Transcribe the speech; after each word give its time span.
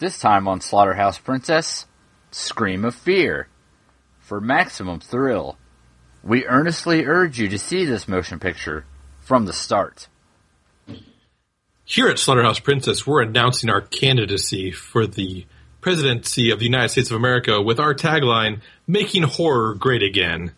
This 0.00 0.18
time 0.18 0.48
on 0.48 0.62
Slaughterhouse 0.62 1.18
Princess, 1.18 1.84
Scream 2.30 2.86
of 2.86 2.94
Fear. 2.94 3.48
For 4.18 4.40
maximum 4.40 4.98
thrill, 4.98 5.58
we 6.24 6.46
earnestly 6.46 7.04
urge 7.04 7.38
you 7.38 7.48
to 7.50 7.58
see 7.58 7.84
this 7.84 8.08
motion 8.08 8.38
picture 8.38 8.86
from 9.20 9.44
the 9.44 9.52
start. 9.52 10.08
Here 11.84 12.08
at 12.08 12.18
Slaughterhouse 12.18 12.60
Princess, 12.60 13.06
we're 13.06 13.20
announcing 13.20 13.68
our 13.68 13.82
candidacy 13.82 14.70
for 14.70 15.06
the 15.06 15.44
presidency 15.82 16.50
of 16.50 16.60
the 16.60 16.64
United 16.64 16.88
States 16.88 17.10
of 17.10 17.18
America 17.18 17.60
with 17.60 17.78
our 17.78 17.94
tagline, 17.94 18.62
Making 18.86 19.24
Horror 19.24 19.74
Great 19.74 20.02
Again. 20.02 20.52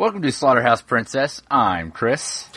Welcome 0.00 0.22
to 0.22 0.32
Slaughterhouse 0.32 0.80
Princess. 0.80 1.42
I'm 1.50 1.90
Chris. 1.90 2.48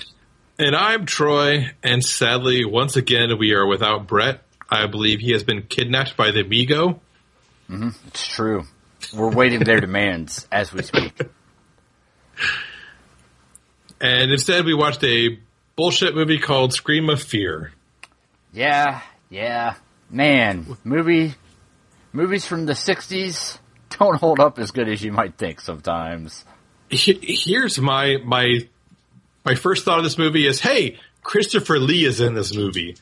And 0.58 0.74
I'm 0.74 1.06
Troy, 1.06 1.72
and 1.84 2.02
sadly, 2.02 2.64
once 2.64 2.96
again, 2.96 3.38
we 3.38 3.52
are 3.52 3.68
without 3.68 4.08
Brett. 4.08 4.44
I 4.70 4.88
believe 4.88 5.20
he 5.20 5.34
has 5.34 5.44
been 5.44 5.64
kidnapped 5.64 6.16
by 6.16 6.32
the 6.32 6.44
Mi-Go. 6.44 7.02
Mm-hmm. 7.70 7.90
It's 8.08 8.26
true. 8.26 8.64
We're 9.14 9.30
waiting 9.30 9.60
their 9.60 9.80
demands 9.82 10.48
as 10.54 10.72
we 10.72 10.84
speak. 10.84 11.20
And 14.00 14.32
instead, 14.32 14.64
we 14.64 14.74
watched 14.74 15.04
a 15.04 15.38
bullshit 15.76 16.16
movie 16.16 16.40
called 16.40 16.72
Scream 16.72 17.10
of 17.10 17.22
Fear. 17.22 17.74
Yeah, 18.54 19.02
yeah. 19.30 19.76
Man, 20.10 20.78
movie 20.86 21.36
movies 22.14 22.46
from 22.46 22.68
the 22.68 22.72
60s 22.72 23.58
don't 23.90 24.16
hold 24.16 24.40
up 24.40 24.60
as 24.60 24.72
good 24.72 24.88
as 24.88 25.04
you 25.04 25.12
might 25.12 25.38
think 25.38 25.60
sometimes. 25.60 26.46
He- 26.90 27.20
Here's 27.46 27.80
my 27.80 28.18
my 28.24 28.68
my 29.46 29.56
first 29.56 29.84
thought 29.86 29.98
of 29.98 30.04
this 30.04 30.18
movie 30.18 30.48
is, 30.48 30.60
hey, 30.62 30.98
Christopher 31.22 31.80
Lee 31.80 32.06
is 32.06 32.20
in 32.22 32.34
this 32.34 32.56
movie. 32.56 32.96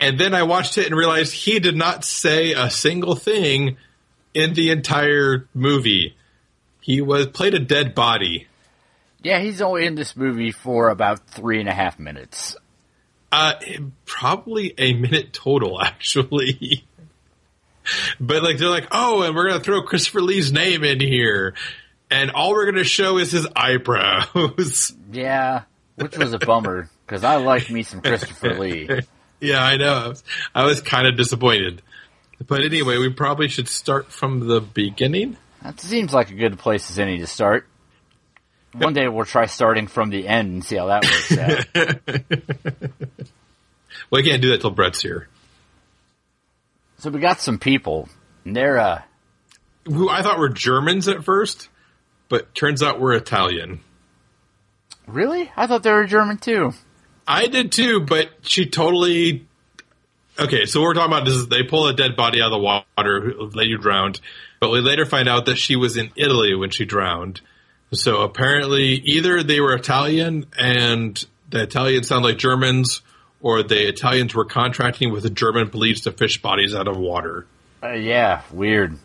And 0.00 0.18
then 0.18 0.34
I 0.34 0.42
watched 0.44 0.78
it 0.78 0.86
and 0.86 0.96
realized 0.96 1.32
he 1.32 1.58
did 1.58 1.76
not 1.76 2.04
say 2.04 2.52
a 2.52 2.70
single 2.70 3.16
thing 3.16 3.76
in 4.34 4.54
the 4.54 4.70
entire 4.70 5.46
movie. 5.54 6.14
He 6.80 7.00
was 7.00 7.26
played 7.26 7.54
a 7.54 7.58
dead 7.58 7.94
body. 7.94 8.46
Yeah, 9.22 9.40
he's 9.40 9.60
only 9.60 9.84
in 9.84 9.94
this 9.96 10.14
movie 10.16 10.52
for 10.52 10.90
about 10.90 11.26
three 11.26 11.58
and 11.60 11.68
a 11.68 11.72
half 11.74 11.98
minutes. 11.98 12.56
Uh, 13.32 13.54
probably 14.06 14.74
a 14.78 14.94
minute 14.94 15.32
total, 15.32 15.82
actually. 15.84 16.84
but 18.20 18.42
like 18.42 18.58
they're 18.58 18.68
like, 18.70 18.86
oh, 18.90 19.22
and 19.22 19.34
we're 19.34 19.48
gonna 19.48 19.60
throw 19.60 19.82
Christopher 19.82 20.22
Lee's 20.22 20.52
name 20.52 20.84
in 20.84 21.00
here, 21.00 21.54
and 22.10 22.30
all 22.30 22.50
we're 22.52 22.66
gonna 22.70 22.84
show 22.84 23.18
is 23.18 23.30
his 23.32 23.46
eyebrows. 23.54 24.92
Yeah, 25.12 25.62
which 25.96 26.16
was 26.18 26.32
a 26.34 26.38
bummer 26.38 26.90
because 27.06 27.24
I 27.24 27.36
like 27.36 27.70
me 27.70 27.82
some 27.82 28.02
Christopher 28.02 28.54
Lee. 28.58 28.88
yeah, 29.40 29.64
I 29.64 29.76
know. 29.78 29.94
I 29.94 30.08
was, 30.08 30.24
I 30.54 30.64
was 30.64 30.80
kind 30.82 31.06
of 31.06 31.16
disappointed. 31.16 31.80
But 32.46 32.62
anyway, 32.62 32.98
we 32.98 33.10
probably 33.12 33.48
should 33.48 33.68
start 33.68 34.12
from 34.12 34.46
the 34.46 34.60
beginning. 34.60 35.36
That 35.62 35.80
seems 35.80 36.12
like 36.12 36.30
a 36.30 36.34
good 36.34 36.58
place 36.58 36.90
as 36.90 36.98
any 36.98 37.18
to 37.18 37.26
start. 37.26 37.66
One 38.74 38.92
day 38.92 39.08
we'll 39.08 39.24
try 39.24 39.46
starting 39.46 39.86
from 39.86 40.10
the 40.10 40.28
end 40.28 40.52
and 40.52 40.64
see 40.64 40.76
how 40.76 40.86
that 40.86 41.04
works 41.04 41.38
out. 41.38 42.90
Well, 44.10 44.22
I 44.22 44.24
can't 44.24 44.40
do 44.40 44.50
that 44.50 44.60
till 44.62 44.70
Brett's 44.70 45.02
here. 45.02 45.28
so 46.98 47.10
we 47.10 47.20
got 47.20 47.40
some 47.40 47.58
people, 47.58 48.08
and 48.44 48.56
they're 48.56 48.78
uh, 48.78 49.02
Who 49.84 50.08
I 50.08 50.22
thought 50.22 50.38
were 50.38 50.48
Germans 50.48 51.08
at 51.08 51.24
first, 51.24 51.68
but 52.28 52.54
turns 52.54 52.82
out 52.82 53.00
we're 53.00 53.14
Italian. 53.14 53.80
really? 55.06 55.50
I 55.56 55.66
thought 55.66 55.82
they 55.82 55.92
were 55.92 56.06
German 56.06 56.38
too. 56.38 56.72
I 57.26 57.46
did 57.46 57.72
too, 57.72 58.00
but 58.00 58.30
she 58.42 58.66
totally. 58.66 59.46
Okay, 60.38 60.66
so 60.66 60.80
what 60.80 60.86
we're 60.86 60.94
talking 60.94 61.12
about 61.12 61.28
is 61.28 61.48
they 61.48 61.62
pull 61.64 61.88
a 61.88 61.94
dead 61.94 62.16
body 62.16 62.40
out 62.40 62.52
of 62.52 62.52
the 62.52 62.58
water, 62.58 63.34
lady 63.54 63.76
drowned, 63.76 64.20
but 64.60 64.70
we 64.70 64.80
later 64.80 65.04
find 65.04 65.28
out 65.28 65.46
that 65.46 65.56
she 65.56 65.74
was 65.76 65.96
in 65.96 66.10
Italy 66.16 66.54
when 66.54 66.70
she 66.70 66.84
drowned. 66.84 67.40
So 67.92 68.20
apparently, 68.22 68.94
either 68.94 69.42
they 69.42 69.60
were 69.60 69.74
Italian 69.74 70.46
and 70.56 71.22
the 71.50 71.62
Italians 71.62 72.08
sound 72.08 72.24
like 72.24 72.38
Germans, 72.38 73.02
or 73.40 73.62
the 73.62 73.88
Italians 73.88 74.34
were 74.34 74.44
contracting 74.44 75.12
with 75.12 75.22
the 75.22 75.30
German 75.30 75.70
police 75.70 76.02
to 76.02 76.12
fish 76.12 76.40
bodies 76.40 76.74
out 76.74 76.86
of 76.86 76.96
water. 76.96 77.46
Uh, 77.82 77.92
yeah, 77.92 78.42
weird. 78.52 78.98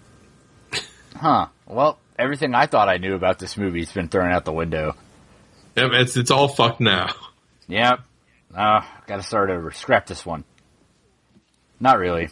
Huh. 1.15 1.47
Well, 1.67 1.97
everything 2.17 2.53
I 2.55 2.65
thought 2.67 2.89
I 2.89 2.97
knew 2.97 3.15
about 3.15 3.39
this 3.39 3.57
movie's 3.57 3.91
been 3.91 4.07
thrown 4.09 4.31
out 4.31 4.45
the 4.45 4.53
window. 4.53 4.95
Yep, 5.75 5.89
It's 5.93 6.17
it's 6.17 6.31
all 6.31 6.47
fucked 6.47 6.79
now. 6.81 7.07
Yep. 7.67 7.99
Uh, 8.55 8.81
gotta 9.07 9.23
start 9.23 9.49
over. 9.49 9.71
Scrap 9.71 10.05
this 10.05 10.25
one. 10.25 10.43
Not 11.79 11.97
really. 11.97 12.29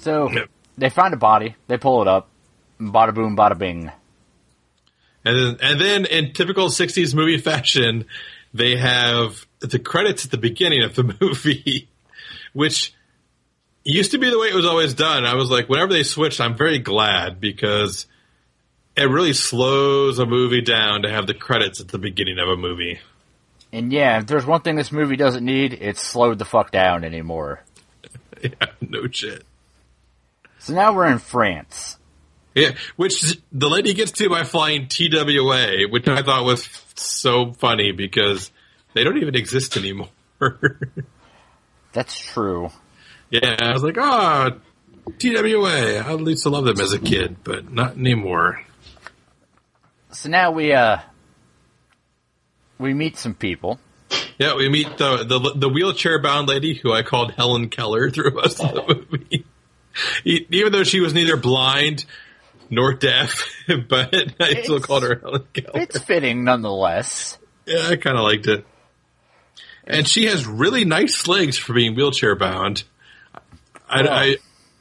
So, 0.00 0.30
Yep. 0.30 0.48
they 0.78 0.90
find 0.90 1.14
a 1.14 1.16
body, 1.18 1.54
they 1.68 1.76
pull 1.78 2.02
it 2.02 2.08
up, 2.08 2.28
bada 2.80 3.14
boom, 3.14 3.36
bada 3.36 3.56
bing. 3.56 3.92
And 5.24 5.36
then, 5.38 5.56
and 5.62 5.80
then 5.80 6.04
in 6.06 6.32
typical 6.32 6.68
60s 6.68 7.14
movie 7.14 7.36
fashion, 7.38 8.06
they 8.54 8.76
have 8.76 9.46
the 9.60 9.78
credits 9.78 10.24
at 10.24 10.30
the 10.30 10.38
beginning 10.38 10.82
of 10.82 10.94
the 10.94 11.14
movie, 11.20 11.88
which 12.54 12.94
used 13.84 14.10
to 14.12 14.18
be 14.18 14.30
the 14.30 14.38
way 14.38 14.48
it 14.48 14.54
was 14.54 14.64
always 14.66 14.94
done. 14.94 15.24
I 15.26 15.34
was 15.34 15.50
like, 15.50 15.68
whenever 15.68 15.92
they 15.92 16.02
switched, 16.02 16.40
I'm 16.40 16.56
very 16.56 16.78
glad 16.78 17.38
because 17.40 18.06
it 19.00 19.06
really 19.06 19.32
slows 19.32 20.18
a 20.18 20.26
movie 20.26 20.60
down 20.60 21.02
to 21.02 21.10
have 21.10 21.26
the 21.26 21.34
credits 21.34 21.80
at 21.80 21.88
the 21.88 21.98
beginning 21.98 22.38
of 22.38 22.48
a 22.48 22.56
movie. 22.56 23.00
And 23.72 23.92
yeah, 23.92 24.18
if 24.18 24.26
there's 24.26 24.44
one 24.44 24.60
thing 24.60 24.76
this 24.76 24.92
movie 24.92 25.16
doesn't 25.16 25.44
need, 25.44 25.72
it's 25.72 26.02
slowed 26.02 26.38
the 26.38 26.44
fuck 26.44 26.70
down 26.70 27.04
anymore. 27.04 27.62
Yeah, 28.42 28.68
no 28.80 29.06
shit. 29.06 29.44
So 30.60 30.72
now 30.72 30.94
we're 30.94 31.08
in 31.08 31.18
France. 31.18 31.98
Yeah, 32.54 32.70
which 32.96 33.20
the 33.52 33.68
lady 33.68 33.92
gets 33.92 34.12
to 34.12 34.30
by 34.30 34.44
flying 34.44 34.88
TWA, 34.88 35.88
which 35.90 36.08
I 36.08 36.22
thought 36.22 36.46
was 36.46 36.66
so 36.94 37.52
funny 37.52 37.92
because 37.92 38.50
they 38.94 39.04
don't 39.04 39.18
even 39.18 39.34
exist 39.34 39.76
anymore. 39.76 40.08
That's 41.92 42.18
true. 42.18 42.70
Yeah, 43.28 43.56
I 43.60 43.74
was 43.74 43.82
like, 43.82 43.98
ah, 43.98 44.52
oh, 45.06 45.12
TWA. 45.18 45.98
I 45.98 46.14
used 46.14 46.44
to 46.44 46.48
love 46.48 46.64
them 46.64 46.80
as 46.80 46.94
a 46.94 46.98
kid, 46.98 47.36
but 47.44 47.70
not 47.70 47.98
anymore. 47.98 48.62
So 50.20 50.28
now 50.28 50.50
we, 50.50 50.74
uh, 50.74 50.98
we 52.78 52.92
meet 52.92 53.16
some 53.16 53.32
people. 53.32 53.80
Yeah, 54.38 54.54
we 54.54 54.68
meet 54.68 54.98
the 54.98 55.24
the, 55.24 55.54
the 55.56 55.68
wheelchair 55.70 56.20
bound 56.20 56.46
lady 56.46 56.74
who 56.74 56.92
I 56.92 57.02
called 57.02 57.32
Helen 57.32 57.70
Keller 57.70 58.10
through 58.10 58.32
most 58.32 58.62
of 58.62 58.74
the 58.74 59.06
movie. 59.10 59.46
Even 60.24 60.72
though 60.72 60.84
she 60.84 61.00
was 61.00 61.14
neither 61.14 61.38
blind 61.38 62.04
nor 62.68 62.92
deaf, 62.92 63.50
but 63.88 64.14
I 64.38 64.60
still 64.62 64.76
It's- 64.76 64.84
called 64.84 65.04
her 65.04 65.18
Helen 65.18 65.46
Keller. 65.54 65.80
It's 65.80 65.98
fitting 66.00 66.44
nonetheless. 66.44 67.38
Yeah, 67.64 67.88
I 67.88 67.96
kind 67.96 68.18
of 68.18 68.24
liked 68.24 68.46
it. 68.46 68.66
And 69.86 70.06
she 70.06 70.26
has 70.26 70.46
really 70.46 70.84
nice 70.84 71.26
legs 71.28 71.56
for 71.56 71.72
being 71.72 71.94
wheelchair 71.94 72.36
bound. 72.36 72.84
I, 73.88 74.02
I, 74.06 74.36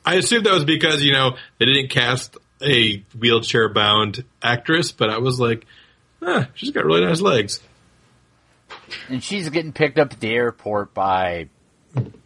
I 0.06 0.16
assume 0.16 0.44
that 0.44 0.53
was 0.53 0.66
because, 0.66 1.01
you 1.01 1.13
know, 1.13 1.38
they 1.59 1.66
didn't 1.66 1.91
cast 1.91 2.35
a 2.62 3.03
wheelchair 3.18 3.70
bound 3.70 4.24
actress, 4.42 4.92
but 4.92 5.09
I 5.09 5.20
was 5.20 5.40
like, 5.40 5.66
ah, 6.22 6.47
she's 6.53 6.72
got 6.72 6.86
really 6.86 7.06
nice 7.06 7.22
legs. 7.22 7.59
And 9.08 9.24
she's 9.24 9.50
getting 9.50 9.72
picked 9.72 9.97
up 9.97 10.14
at 10.14 10.19
the 10.19 10.30
airport 10.30 10.94
by 10.94 11.50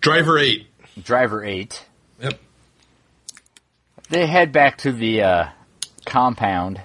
Driver 0.02 0.38
8. 0.38 0.68
driver 1.02 1.44
eight. 1.44 1.86
Yep. 2.22 2.40
They 4.10 4.28
head 4.28 4.52
back 4.52 4.80
to 4.80 4.92
the 4.92 5.22
uh, 5.24 5.46
compound. 6.06 6.82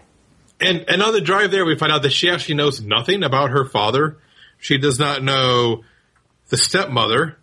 And, 0.60 0.84
and 0.88 1.02
on 1.02 1.12
the 1.12 1.20
drive 1.20 1.50
there, 1.50 1.64
we 1.64 1.76
find 1.76 1.92
out 1.92 2.02
that 2.02 2.12
she 2.12 2.30
actually 2.30 2.56
knows 2.56 2.80
nothing 2.80 3.22
about 3.22 3.50
her 3.50 3.64
father. 3.64 4.18
She 4.58 4.78
does 4.78 4.98
not 4.98 5.22
know 5.22 5.84
the 6.48 6.56
stepmother 6.56 7.36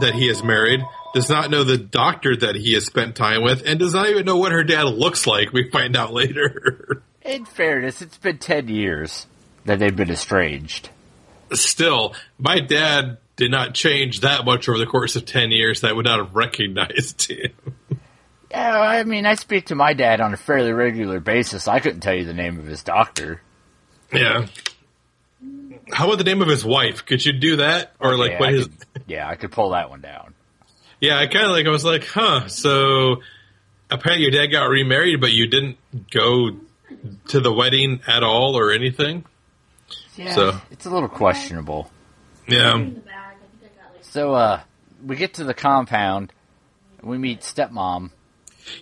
that 0.00 0.14
he 0.14 0.28
has 0.28 0.42
married, 0.42 0.80
does 1.14 1.28
not 1.28 1.50
know 1.50 1.64
the 1.64 1.78
doctor 1.78 2.36
that 2.36 2.54
he 2.54 2.74
has 2.74 2.86
spent 2.86 3.16
time 3.16 3.42
with, 3.42 3.62
and 3.66 3.78
does 3.78 3.94
not 3.94 4.08
even 4.08 4.24
know 4.24 4.36
what 4.36 4.52
her 4.52 4.64
dad 4.64 4.84
looks 4.84 5.26
like. 5.26 5.52
We 5.52 5.70
find 5.70 5.96
out 5.96 6.12
later. 6.12 7.02
In 7.22 7.44
fairness, 7.44 8.02
it's 8.02 8.18
been 8.18 8.38
ten 8.38 8.68
years 8.68 9.26
that 9.64 9.78
they've 9.78 9.94
been 9.94 10.10
estranged. 10.10 10.90
Still, 11.52 12.14
my 12.38 12.60
dad 12.60 13.18
did 13.36 13.50
not 13.50 13.74
change 13.74 14.20
that 14.20 14.44
much 14.44 14.68
over 14.68 14.78
the 14.78 14.86
course 14.86 15.16
of 15.16 15.24
10 15.24 15.50
years 15.50 15.80
that 15.80 15.90
I 15.90 15.92
would 15.92 16.04
not 16.04 16.18
have 16.18 16.34
recognized 16.34 17.22
him. 17.30 17.52
Yeah, 18.50 18.78
I 18.78 19.04
mean, 19.04 19.24
I 19.24 19.34
speak 19.34 19.66
to 19.66 19.74
my 19.74 19.94
dad 19.94 20.20
on 20.20 20.34
a 20.34 20.36
fairly 20.36 20.72
regular 20.72 21.20
basis. 21.20 21.66
I 21.66 21.80
couldn't 21.80 22.00
tell 22.00 22.14
you 22.14 22.24
the 22.24 22.34
name 22.34 22.58
of 22.58 22.66
his 22.66 22.82
doctor. 22.82 23.40
Yeah. 24.12 24.46
How 25.92 26.06
about 26.06 26.18
the 26.18 26.24
name 26.24 26.42
of 26.42 26.48
his 26.48 26.64
wife? 26.64 27.04
Could 27.06 27.24
you 27.24 27.32
do 27.32 27.56
that, 27.56 27.92
or 28.00 28.16
like 28.16 28.32
Yeah, 28.32 28.40
what 28.40 28.48
I 28.48 28.52
his? 28.52 28.66
could, 28.66 29.02
yeah, 29.06 29.28
I 29.28 29.34
could 29.36 29.52
pull 29.52 29.70
that 29.70 29.90
one 29.90 30.00
down. 30.00 30.34
Yeah, 31.00 31.18
I 31.18 31.26
kind 31.26 31.44
of 31.46 31.50
like. 31.52 31.66
I 31.66 31.70
was 31.70 31.84
like, 31.84 32.06
huh. 32.06 32.46
So 32.48 33.22
apparently 33.90 34.22
your 34.22 34.30
dad 34.30 34.46
got 34.52 34.64
remarried, 34.68 35.20
but 35.20 35.32
you 35.32 35.46
didn't 35.48 35.76
go 36.10 36.50
to 37.28 37.40
the 37.40 37.52
wedding 37.52 38.00
at 38.06 38.22
all 38.22 38.56
or 38.56 38.70
anything. 38.72 39.24
Yeah, 40.16 40.34
So- 40.34 40.60
it's 40.70 40.86
a 40.86 40.90
little 40.90 41.08
questionable. 41.08 41.90
Yeah. 42.48 42.74
in 42.74 42.94
the 42.94 43.00
bag. 43.00 43.14
I 43.36 43.60
think 43.60 43.72
I 43.78 43.82
got 43.82 43.94
like 43.94 44.04
So, 44.04 44.34
uh, 44.34 44.60
we 45.04 45.16
get 45.16 45.34
to 45.34 45.44
the 45.44 45.54
compound. 45.54 46.32
We 47.02 47.18
meet 47.18 47.40
stepmom. 47.40 48.10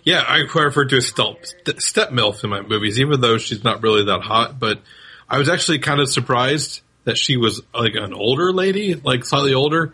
Yeah, 0.03 0.23
I 0.27 0.37
refer 0.53 0.85
to 0.85 0.97
as 0.97 1.07
step, 1.07 1.45
step 1.79 2.11
MILF 2.11 2.43
in 2.43 2.49
my 2.51 2.61
movies, 2.61 2.99
even 2.99 3.19
though 3.21 3.37
she's 3.39 3.63
not 3.63 3.81
really 3.81 4.05
that 4.05 4.21
hot. 4.21 4.59
But 4.59 4.79
I 5.27 5.37
was 5.39 5.49
actually 5.49 5.79
kind 5.79 5.99
of 5.99 6.07
surprised 6.09 6.81
that 7.03 7.17
she 7.17 7.37
was 7.37 7.61
like 7.73 7.95
an 7.95 8.13
older 8.13 8.51
lady, 8.53 8.95
like 8.95 9.25
slightly 9.25 9.53
older. 9.53 9.93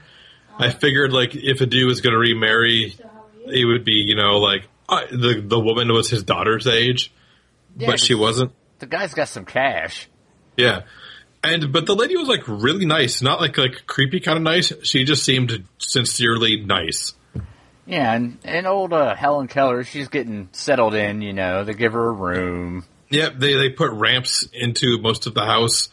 I 0.59 0.71
figured 0.71 1.13
like 1.13 1.35
if 1.35 1.61
a 1.61 1.65
dude 1.65 1.87
was 1.87 2.01
going 2.01 2.13
to 2.13 2.19
remarry, 2.19 2.91
so 2.97 3.03
how 3.03 3.09
are 3.09 3.51
you? 3.51 3.61
it 3.61 3.65
would 3.65 3.85
be 3.85 4.03
you 4.05 4.15
know 4.15 4.37
like 4.37 4.67
uh, 4.89 5.01
the 5.11 5.43
the 5.45 5.59
woman 5.59 5.91
was 5.91 6.09
his 6.09 6.23
daughter's 6.23 6.67
age, 6.67 7.11
Yeah, 7.77 7.87
but 7.87 7.99
she 7.99 8.15
wasn't. 8.15 8.51
The 8.79 8.85
guy's 8.85 9.13
got 9.13 9.27
some 9.27 9.45
cash. 9.45 10.07
Yeah. 10.55 10.81
And 11.43 11.71
but 11.71 11.85
the 11.85 11.95
lady 11.95 12.17
was 12.17 12.27
like 12.27 12.47
really 12.47 12.85
nice, 12.85 13.21
not 13.21 13.39
like 13.39 13.57
like 13.57 13.85
creepy 13.85 14.19
kind 14.19 14.37
of 14.37 14.43
nice. 14.43 14.73
She 14.83 15.03
just 15.03 15.23
seemed 15.23 15.65
sincerely 15.77 16.57
nice. 16.57 17.13
Yeah, 17.85 18.13
and, 18.13 18.37
and 18.43 18.67
old 18.67 18.91
uh, 18.91 19.15
Helen 19.15 19.47
Keller, 19.47 19.85
she's 19.85 20.09
getting 20.09 20.49
settled 20.51 20.93
in, 20.93 21.21
you 21.21 21.31
know. 21.31 21.63
They 21.63 21.73
give 21.73 21.93
her 21.93 22.09
a 22.09 22.11
room. 22.11 22.83
Yep, 23.09 23.35
they 23.37 23.53
they 23.53 23.69
put 23.69 23.91
ramps 23.91 24.45
into 24.51 24.97
most 24.99 25.25
of 25.27 25.33
the 25.33 25.45
house 25.45 25.87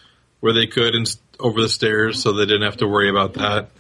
where 0.45 0.53
they 0.53 0.67
could 0.67 0.95
and 0.95 1.11
over 1.41 1.63
the 1.63 1.71
stairs, 1.71 2.23
so 2.23 2.35
they 2.35 2.45
didn't 2.45 2.65
have 2.65 2.77
to 2.77 2.87
worry 2.87 3.09
about 3.09 3.33
that 3.33 3.71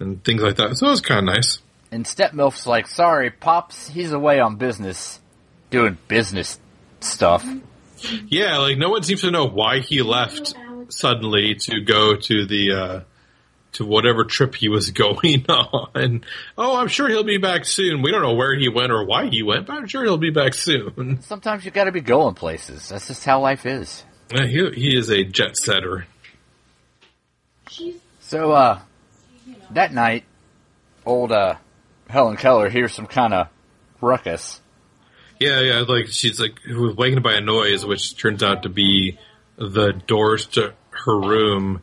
and 0.00 0.24
things 0.24 0.42
like 0.42 0.56
that. 0.56 0.76
So 0.76 0.88
it 0.88 0.90
was 0.90 1.00
kind 1.00 1.28
of 1.28 1.36
nice. 1.36 1.60
And 1.92 2.04
Step 2.04 2.32
MILF's 2.32 2.66
like, 2.66 2.88
sorry, 2.88 3.30
Pops, 3.30 3.86
he's 3.86 4.10
away 4.10 4.40
on 4.40 4.56
business. 4.56 5.20
Doing 5.70 5.98
business 6.08 6.58
stuff. 6.98 7.46
Yeah, 8.26 8.58
like 8.58 8.76
no 8.76 8.90
one 8.90 9.04
seems 9.04 9.20
to 9.20 9.30
know 9.30 9.44
why 9.46 9.78
he 9.78 10.02
left 10.02 10.52
suddenly 10.88 11.54
to 11.54 11.80
go 11.80 12.16
to 12.16 12.44
the 12.44 12.72
uh 12.72 13.00
to 13.74 13.84
whatever 13.84 14.24
trip 14.24 14.56
he 14.56 14.68
was 14.68 14.90
going 15.04 15.46
on. 15.48 16.24
Oh, 16.58 16.76
I'm 16.76 16.88
sure 16.88 17.08
he'll 17.08 17.22
be 17.22 17.38
back 17.38 17.64
soon. 17.64 18.02
We 18.02 18.10
don't 18.10 18.22
know 18.22 18.34
where 18.34 18.56
he 18.56 18.68
went 18.68 18.90
or 18.90 19.04
why 19.04 19.28
he 19.28 19.44
went, 19.44 19.66
but 19.66 19.74
I'm 19.74 19.86
sure 19.86 20.02
he'll 20.02 20.18
be 20.18 20.30
back 20.30 20.54
soon. 20.54 21.22
Sometimes 21.22 21.64
you 21.64 21.70
gotta 21.70 21.92
be 21.92 22.00
going 22.00 22.34
places. 22.34 22.88
That's 22.88 23.06
just 23.06 23.24
how 23.24 23.40
life 23.40 23.64
is. 23.64 24.04
He 24.32 24.70
he 24.70 24.96
is 24.96 25.10
a 25.10 25.24
jet 25.24 25.56
setter. 25.56 26.06
So, 28.20 28.52
uh, 28.52 28.80
that 29.70 29.92
night, 29.92 30.24
old, 31.04 31.32
uh, 31.32 31.56
Helen 32.08 32.36
Keller 32.36 32.68
hears 32.68 32.94
some 32.94 33.06
kind 33.06 33.34
of 33.34 33.48
ruckus. 34.00 34.60
Yeah, 35.40 35.60
yeah, 35.60 35.84
like 35.88 36.08
she's 36.08 36.38
like 36.38 36.60
who 36.60 36.82
was 36.82 36.96
wakened 36.96 37.22
by 37.22 37.34
a 37.34 37.40
noise, 37.40 37.84
which 37.84 38.16
turns 38.16 38.42
out 38.42 38.64
to 38.64 38.68
be 38.68 39.18
the 39.56 39.92
doors 40.06 40.46
to 40.48 40.74
her 40.90 41.20
room 41.20 41.82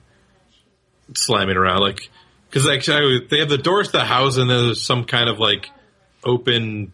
slamming 1.15 1.57
around. 1.57 1.81
Like, 1.81 2.09
because 2.49 2.69
actually 2.69 3.27
they 3.29 3.39
have 3.39 3.49
the 3.49 3.57
doors 3.57 3.87
to 3.87 3.97
the 3.97 4.05
house, 4.05 4.37
and 4.37 4.49
there's 4.49 4.81
some 4.81 5.05
kind 5.05 5.29
of 5.29 5.39
like 5.39 5.69
open 6.23 6.93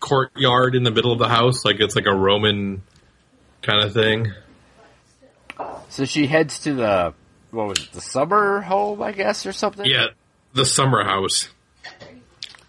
courtyard 0.00 0.74
in 0.74 0.84
the 0.84 0.90
middle 0.90 1.12
of 1.12 1.18
the 1.18 1.28
house, 1.28 1.64
like 1.64 1.80
it's 1.80 1.96
like 1.96 2.06
a 2.06 2.14
Roman 2.14 2.82
kind 3.62 3.82
of 3.84 3.92
thing. 3.94 4.32
So 5.88 6.04
she 6.04 6.26
heads 6.26 6.60
to 6.60 6.74
the, 6.74 7.14
what 7.50 7.68
was 7.68 7.78
it, 7.78 7.92
the 7.92 8.00
summer 8.00 8.60
home, 8.60 9.02
I 9.02 9.12
guess, 9.12 9.46
or 9.46 9.52
something? 9.52 9.84
Yeah, 9.86 10.06
the 10.54 10.64
summer 10.66 11.04
house. 11.04 11.48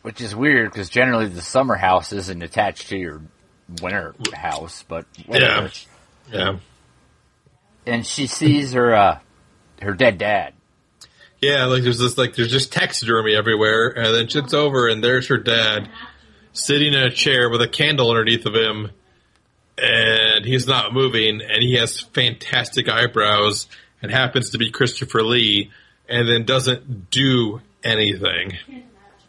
Which 0.02 0.20
is 0.20 0.36
weird 0.36 0.72
because 0.72 0.90
generally 0.90 1.28
the 1.28 1.42
summer 1.42 1.76
house 1.76 2.12
isn't 2.12 2.42
attached 2.44 2.90
to 2.90 2.98
your 2.98 3.22
winter 3.82 4.14
house, 4.34 4.84
but 4.88 5.06
whatever. 5.26 5.70
Yeah. 6.32 6.40
Yeah, 6.40 6.58
And 7.86 8.06
she 8.06 8.28
sees 8.28 8.74
her, 8.74 8.94
uh, 8.94 9.20
her 9.82 9.94
dead 9.94 10.18
dad. 10.18 10.54
yeah. 11.42 11.66
Like 11.66 11.84
there's 11.84 12.00
this 12.00 12.18
like 12.18 12.36
there's 12.36 12.52
just 12.52 12.72
taxidermy 12.74 13.36
everywhere, 13.36 13.90
and 13.90 14.14
then 14.16 14.28
she 14.28 14.40
looks 14.40 14.54
over, 14.54 14.88
and 14.88 15.04
there's 15.04 15.28
her 15.28 15.38
dad 15.38 15.90
sitting 16.54 16.94
in 16.94 17.00
a 17.02 17.12
chair 17.12 17.50
with 17.50 17.62
a 17.62 17.68
candle 17.68 18.10
underneath 18.10 18.46
of 18.46 18.54
him, 18.56 18.92
and 19.78 20.33
he's 20.46 20.68
not 20.68 20.94
moving, 20.94 21.42
and 21.42 21.62
he 21.62 21.76
has 21.76 22.00
fantastic 22.00 22.90
eyebrows, 22.90 23.68
and 24.02 24.12
happens 24.12 24.52
to 24.52 24.58
be 24.58 24.70
Christopher 24.72 25.24
Lee, 25.24 25.72
and 26.10 26.28
then 26.28 26.44
doesn't 26.46 27.10
do 27.10 27.62
anything. 27.84 28.58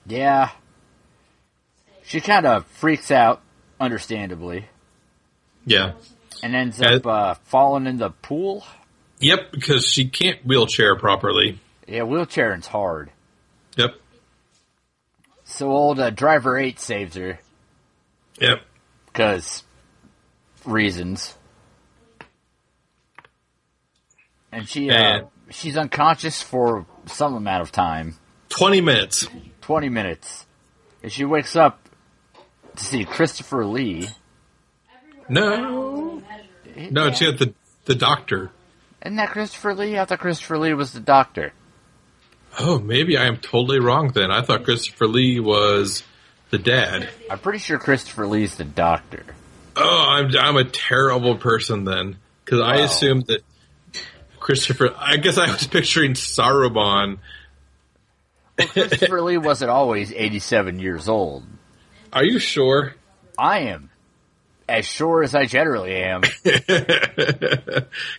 Yeah. 0.07 0.51
She 2.05 2.21
kind 2.21 2.47
of 2.47 2.67
freaks 2.67 3.11
out, 3.11 3.41
understandably, 3.81 4.67
Yeah. 5.65 5.93
and 6.43 6.55
ends 6.55 6.81
up 6.83 7.07
uh, 7.07 7.35
falling 7.45 7.87
in 7.87 7.99
the 7.99 8.11
pool. 8.11 8.65
Yep, 9.21 9.53
because 9.53 9.87
she 9.87 10.09
can't 10.09 10.45
wheelchair 10.45 10.97
properly. 10.97 11.59
Yeah, 11.89 12.01
wheelchairing's 12.03 12.67
hard. 12.67 13.11
Yep. 13.77 13.95
So 15.45 15.71
old 15.71 16.01
uh, 16.01 16.11
driver 16.11 16.59
eight 16.59 16.81
saves 16.81 17.15
her 17.17 17.39
Yep. 18.41 18.61
because 19.07 19.63
reasons, 20.67 21.35
and 24.53 24.69
she 24.69 24.91
uh, 24.91 25.23
she's 25.51 25.77
unconscious 25.77 26.43
for 26.43 26.87
some 27.07 27.35
amount 27.35 27.63
of 27.63 27.73
time, 27.73 28.17
Twenty 28.49 28.81
minutes. 28.81 29.27
twenty 29.61 29.89
minutes, 29.89 30.47
and 31.03 31.11
she 31.13 31.25
wakes 31.25 31.57
up 31.57 31.81
to 32.77 32.85
see 32.85 33.05
Christopher 33.05 33.65
Lee. 33.67 34.09
No. 35.29 36.23
No, 36.91 37.13
she 37.13 37.25
had 37.27 37.39
the 37.39 37.55
the 37.85 37.95
doctor. 37.95 38.51
Isn't 39.05 39.17
that 39.17 39.31
Christopher 39.31 39.75
Lee? 39.75 39.99
I 39.99 40.05
thought 40.07 40.19
Christopher 40.21 40.59
Lee 40.59 40.75
was 40.75 40.93
the 40.93 41.01
doctor. 41.01 41.53
Oh, 42.59 42.79
maybe 42.79 43.17
I 43.19 43.27
am 43.27 43.37
totally 43.39 43.81
wrong 43.81 44.13
then. 44.15 44.31
I 44.31 44.43
thought 44.43 44.65
Christopher 44.65 45.07
Lee 45.09 45.41
was 45.41 46.03
the 46.51 46.59
dad. 46.59 47.09
I'm 47.31 47.39
pretty 47.41 47.59
sure 47.59 47.79
Christopher 47.79 48.27
Lee's 48.27 48.57
the 48.57 48.65
doctor. 48.65 49.25
Oh, 49.77 50.05
I'm 50.09 50.31
I'm 50.37 50.57
a 50.57 50.65
terrible 50.65 51.37
person 51.37 51.85
then 51.85 52.17
because 52.45 52.61
I 52.61 52.77
assumed 52.77 53.27
that 53.27 53.43
Christopher. 54.39 54.95
I 54.97 55.17
guess 55.17 55.39
I 55.39 55.51
was 55.51 55.67
picturing 55.71 56.13
Saruman. 56.13 57.19
Christopher 58.59 59.23
Lee 59.23 59.39
wasn't 59.39 59.71
always 59.71 60.13
87 60.13 60.79
years 60.79 61.09
old. 61.09 61.45
Are 62.13 62.25
you 62.25 62.39
sure? 62.39 62.95
I 63.37 63.61
am. 63.61 63.91
As 64.69 64.87
sure 64.87 65.23
as 65.23 65.35
I 65.35 65.47
generally 65.47 65.97
am. 65.97 66.23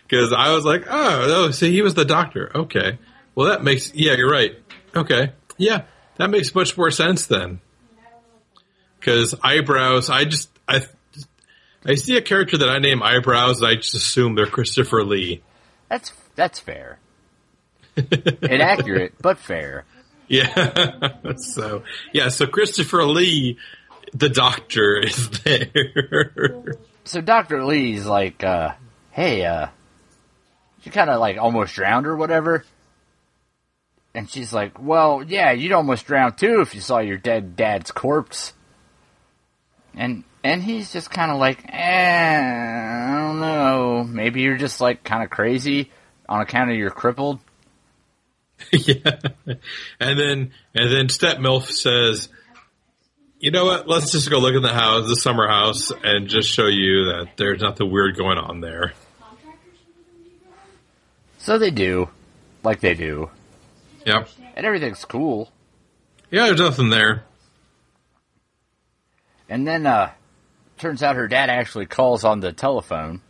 Because 0.08 0.32
I 0.32 0.54
was 0.54 0.64
like, 0.64 0.84
oh, 0.88 1.26
no, 1.28 1.50
see, 1.50 1.72
he 1.72 1.82
was 1.82 1.94
the 1.94 2.04
doctor. 2.04 2.50
Okay, 2.54 2.98
well 3.34 3.48
that 3.48 3.64
makes 3.64 3.94
yeah, 3.94 4.14
you're 4.14 4.30
right. 4.30 4.56
Okay, 4.94 5.32
yeah, 5.58 5.82
that 6.16 6.30
makes 6.30 6.54
much 6.54 6.76
more 6.76 6.90
sense 6.90 7.26
then. 7.26 7.60
Because 8.98 9.34
eyebrows, 9.42 10.08
I 10.08 10.24
just 10.24 10.48
I 10.68 10.82
I 11.86 11.94
see 11.94 12.16
a 12.16 12.22
character 12.22 12.58
that 12.58 12.68
I 12.68 12.78
name 12.78 13.02
eyebrows, 13.02 13.62
I 13.62 13.76
just 13.76 13.94
assume 13.94 14.34
they're 14.34 14.46
Christopher 14.46 15.04
Lee. 15.04 15.42
That's 15.88 16.12
that's 16.34 16.58
fair. 16.58 16.98
Inaccurate, 17.96 19.14
but 19.20 19.38
fair. 19.38 19.84
Yeah. 20.28 21.12
so 21.36 21.84
yeah, 22.12 22.28
so 22.28 22.46
Christopher 22.46 23.04
Lee, 23.04 23.58
the 24.12 24.28
doctor, 24.28 24.98
is 25.02 25.30
there. 25.30 26.76
So 27.04 27.20
Dr. 27.20 27.64
Lee's 27.64 28.04
like, 28.04 28.42
uh, 28.42 28.72
hey, 29.10 29.44
uh, 29.44 29.68
she 30.82 30.90
kind 30.90 31.08
of 31.08 31.20
like 31.20 31.38
almost 31.38 31.74
drowned 31.74 32.06
or 32.06 32.16
whatever. 32.16 32.64
And 34.14 34.28
she's 34.30 34.52
like, 34.52 34.80
well, 34.80 35.22
yeah, 35.22 35.52
you'd 35.52 35.72
almost 35.72 36.06
drown 36.06 36.34
too 36.34 36.60
if 36.62 36.74
you 36.74 36.80
saw 36.80 36.98
your 36.98 37.18
dead 37.18 37.54
dad's 37.54 37.92
corpse. 37.92 38.54
And, 39.94 40.24
and 40.46 40.62
he's 40.62 40.92
just 40.92 41.10
kind 41.10 41.32
of 41.32 41.38
like, 41.38 41.64
eh, 41.68 42.40
I 42.40 43.16
don't 43.16 43.40
know. 43.40 44.04
Maybe 44.04 44.42
you're 44.42 44.56
just 44.56 44.80
like 44.80 45.02
kind 45.02 45.24
of 45.24 45.30
crazy 45.30 45.90
on 46.28 46.40
account 46.40 46.70
of 46.70 46.76
you're 46.76 46.90
crippled. 46.90 47.40
yeah. 48.72 49.18
And 49.98 50.18
then 50.18 50.52
and 50.72 50.92
then 50.92 51.08
Step 51.08 51.38
Milf 51.38 51.64
says, 51.64 52.28
You 53.40 53.50
know 53.50 53.64
what, 53.64 53.88
let's 53.88 54.12
just 54.12 54.30
go 54.30 54.38
look 54.38 54.54
in 54.54 54.62
the 54.62 54.68
house, 54.68 55.08
the 55.08 55.16
summer 55.16 55.48
house, 55.48 55.90
and 55.90 56.28
just 56.28 56.48
show 56.48 56.66
you 56.66 57.06
that 57.06 57.30
there's 57.36 57.60
nothing 57.60 57.90
weird 57.90 58.16
going 58.16 58.38
on 58.38 58.60
there. 58.60 58.92
So 61.38 61.58
they 61.58 61.72
do, 61.72 62.08
like 62.62 62.78
they 62.78 62.94
do. 62.94 63.30
Yep. 64.06 64.28
And 64.54 64.64
everything's 64.64 65.04
cool. 65.04 65.50
Yeah, 66.30 66.46
there's 66.46 66.60
nothing 66.60 66.90
there. 66.90 67.24
And 69.48 69.66
then, 69.66 69.86
uh, 69.86 70.10
turns 70.78 71.02
out 71.02 71.16
her 71.16 71.28
dad 71.28 71.50
actually 71.50 71.86
calls 71.86 72.24
on 72.24 72.40
the 72.40 72.52
telephone. 72.52 73.20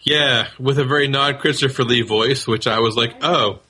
Yeah, 0.00 0.48
with 0.58 0.78
a 0.78 0.84
very 0.84 1.08
non 1.08 1.38
Christopher 1.38 1.84
Lee 1.84 2.02
voice, 2.02 2.46
which 2.46 2.66
I 2.66 2.80
was 2.80 2.94
like, 2.96 3.16
oh, 3.22 3.60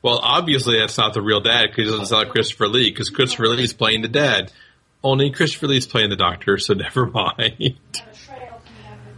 well, 0.00 0.18
obviously 0.22 0.78
that's 0.78 0.96
not 0.98 1.14
the 1.14 1.22
real 1.22 1.40
dad 1.40 1.68
because 1.68 1.84
he 1.84 1.90
doesn't 1.90 2.06
sound 2.06 2.24
like 2.24 2.32
Christopher 2.32 2.68
Lee 2.68 2.90
because 2.90 3.10
Christopher 3.10 3.48
Lee's 3.48 3.72
playing 3.72 4.02
the 4.02 4.08
dad. 4.08 4.52
Only 5.04 5.30
Christopher 5.30 5.68
Lee's 5.68 5.86
playing 5.86 6.10
the 6.10 6.16
doctor, 6.16 6.58
so 6.58 6.74
never 6.74 7.06
mind. 7.06 7.78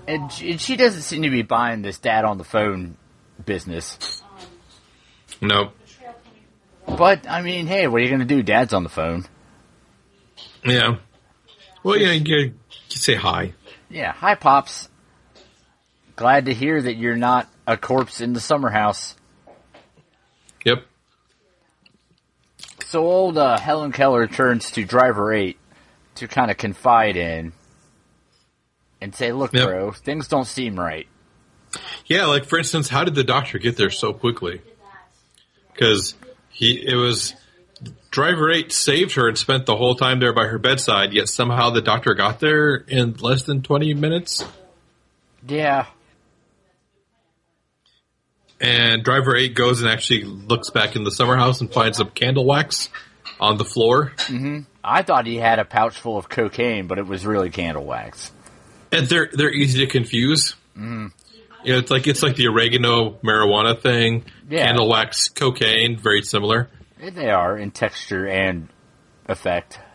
And 0.07 0.31
she, 0.31 0.51
and 0.51 0.61
she 0.61 0.77
doesn't 0.77 1.03
seem 1.03 1.23
to 1.23 1.31
be 1.31 1.43
buying 1.43 1.83
this 1.83 1.99
dad 1.99 2.25
on 2.25 2.39
the 2.39 2.45
phone 2.45 2.97
business. 3.45 4.23
no. 5.41 5.73
But 6.87 7.29
I 7.29 7.41
mean, 7.41 7.67
hey, 7.67 7.87
what 7.87 8.01
are 8.01 8.05
you 8.05 8.11
going 8.11 8.21
to 8.21 8.27
do? 8.27 8.43
Dad's 8.43 8.75
on 8.75 8.83
the 8.83 8.91
phone. 8.91 9.25
Yeah. 10.65 10.97
Well, 11.83 11.97
yeah, 11.97 12.13
you, 12.13 12.55
you 12.95 13.01
say 13.01 13.15
hi. 13.15 13.53
Yeah, 13.91 14.13
hi, 14.13 14.35
pops. 14.35 14.89
Glad 16.17 16.47
to 16.47 16.55
hear 16.55 16.81
that 16.81 16.95
you're 16.95 17.17
not 17.17 17.49
a 17.67 17.77
corpse 17.77 18.21
in 18.21 18.33
the 18.33 18.41
summer 18.41 18.71
house. 18.71 19.17
Yep. 20.65 20.85
So 22.87 23.05
old 23.05 23.37
uh, 23.37 23.59
Helen 23.59 23.93
Keller 23.93 24.27
turns 24.27 24.71
to 24.73 24.85
Driver 24.85 25.33
Eight 25.33 25.59
to 26.17 26.29
kind 26.29 26.51
of 26.51 26.57
confide 26.57 27.17
in 27.17 27.53
and 29.01 29.15
say, 29.15 29.33
"Look, 29.33 29.53
Yep. 29.53 29.69
bro, 29.69 29.91
things 29.93 30.29
don't 30.29 30.47
seem 30.47 30.79
right." 30.79 31.09
Yeah, 32.07 32.27
like 32.27 32.45
for 32.45 32.59
instance, 32.59 32.89
how 32.89 33.03
did 33.05 33.17
the 33.17 33.25
doctor 33.25 33.59
get 33.59 33.77
there 33.77 33.91
so 33.91 34.13
quickly? 34.13 34.61
Because 35.73 36.15
he, 36.51 36.81
it 36.87 36.95
was 36.95 37.35
driver 38.15 38.49
eight 38.53 38.71
saved 38.71 39.17
her 39.17 39.27
and 39.27 39.37
spent 39.37 39.67
the 39.67 39.75
whole 39.75 39.97
time 39.97 40.21
there 40.21 40.33
by 40.33 40.47
her 40.47 40.59
bedside. 40.59 41.13
Yet 41.13 41.29
somehow 41.29 41.71
the 41.71 41.83
doctor 41.83 42.15
got 42.15 42.39
there 42.39 42.77
in 42.77 43.15
less 43.15 43.43
than 43.43 43.63
twenty 43.63 43.93
minutes. 43.93 44.45
Yeah, 45.47 45.87
And 48.61 49.03
driver 49.05 49.37
eight 49.37 49.55
goes 49.55 49.83
and 49.83 49.91
actually 49.91 50.25
looks 50.25 50.71
back 50.71 50.97
in 50.97 51.05
the 51.05 51.11
summer 51.11 51.37
house 51.37 51.61
and 51.61 51.71
finds 51.71 51.99
some 51.99 52.09
candle 52.09 52.47
wax 52.47 52.89
on 53.39 53.59
the 53.59 53.65
floor. 53.65 54.13
I 54.83 55.03
thought 55.03 55.27
he 55.27 55.37
had 55.37 55.59
a 55.59 55.65
pouch 55.65 55.99
full 55.99 56.17
of 56.17 56.29
cocaine, 56.29 56.87
but 56.87 56.99
it 56.99 57.07
was 57.07 57.27
really 57.27 57.51
candle 57.51 57.85
wax. 57.85 58.33
And 58.93 59.07
they're 59.07 59.29
they're 59.33 59.53
easy 59.53 59.81
to 59.81 59.87
confuse. 59.91 60.55
Mm. 60.79 61.13
You 61.65 61.73
know, 61.73 61.79
it's 61.81 61.91
like 61.91 62.07
it's 62.07 62.23
like 62.23 62.37
the 62.37 62.47
oregano 62.47 63.19
marijuana 63.25 63.79
thing. 63.79 64.25
Yeah. 64.49 64.67
Candle 64.67 64.89
wax, 64.89 65.29
cocaine, 65.29 65.99
very 65.99 66.23
similar. 66.23 66.71
They 67.11 67.31
are 67.31 67.57
in 67.57 67.71
texture 67.71 68.27
and 68.27 68.69
effect. 69.27 69.79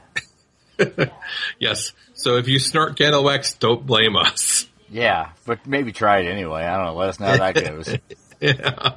Yes. 1.59 1.91
So 2.13 2.37
if 2.37 2.47
you 2.47 2.57
snort 2.57 2.97
candle 2.97 3.21
wax, 3.21 3.53
don't 3.53 3.85
blame 3.85 4.15
us. 4.15 4.65
Yeah, 4.89 5.31
but 5.45 5.67
maybe 5.67 5.91
try 5.91 6.19
it 6.19 6.27
anyway. 6.27 6.63
I 6.63 6.77
don't 6.77 6.85
know. 6.85 6.95
Let 6.95 7.09
us 7.09 7.19
know 7.19 7.27
how 7.27 7.37
that 7.37 7.55
goes. 7.55 7.95
Yeah. 8.41 8.93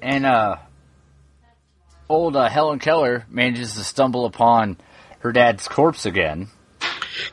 And 0.00 0.24
uh, 0.24 0.56
old 2.08 2.36
uh, 2.36 2.48
Helen 2.48 2.78
Keller 2.78 3.26
manages 3.28 3.74
to 3.74 3.84
stumble 3.84 4.24
upon 4.24 4.78
her 5.18 5.30
dad's 5.32 5.68
corpse 5.68 6.06
again. 6.06 6.48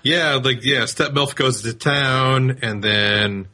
Yeah, 0.04 0.40
like 0.44 0.66
yeah, 0.66 0.84
step 0.84 1.12
milf 1.14 1.34
goes 1.34 1.62
to 1.62 1.74
town 1.74 2.60
and 2.62 2.84
then 2.84 3.48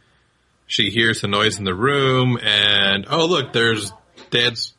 she 0.66 0.90
hears 0.90 1.24
a 1.24 1.28
noise 1.28 1.60
in 1.60 1.64
the 1.64 1.76
room 1.76 2.40
and 2.42 3.06
oh 3.08 3.28
look, 3.28 3.54
there's 3.54 3.94
dad's 4.32 4.74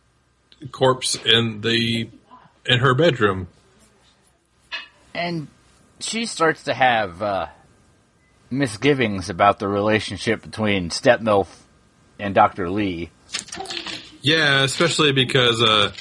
corpse 0.71 1.15
in 1.15 1.61
the 1.61 2.09
in 2.67 2.79
her 2.79 2.95
bedroom. 2.95 3.49
And 5.15 5.49
she 6.01 6.27
starts 6.27 6.65
to 6.65 6.75
have 6.75 7.23
uh, 7.23 7.47
misgivings 8.51 9.31
about 9.31 9.59
the 9.59 9.69
relationship 9.69 10.43
between 10.43 10.91
Stepmilf 10.91 11.49
and 12.19 12.35
Dr. 12.35 12.71
Lee. 12.71 13.11
Yeah, 14.23 14.63
especially 14.63 15.13
because 15.13 15.63
uh 15.63 15.93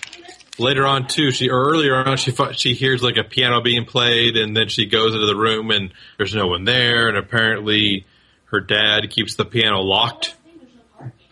later 0.60 0.86
on 0.86 1.08
too, 1.08 1.32
she 1.32 1.50
or 1.50 1.70
earlier 1.70 1.96
on 1.96 2.18
she 2.18 2.34
she 2.54 2.74
hears 2.74 3.02
like 3.02 3.18
a 3.18 3.24
piano 3.24 3.62
being 3.62 3.86
played 3.86 4.38
and 4.38 4.56
then 4.56 4.68
she 4.68 4.86
goes 4.86 5.14
into 5.14 5.26
the 5.26 5.36
room 5.36 5.72
and 5.72 5.92
there's 6.18 6.36
no 6.36 6.48
one 6.48 6.66
there 6.66 7.08
and 7.10 7.18
apparently 7.18 8.06
her 8.46 8.60
dad 8.60 9.10
keeps 9.10 9.36
the 9.36 9.46
piano 9.46 9.80
locked 9.80 10.36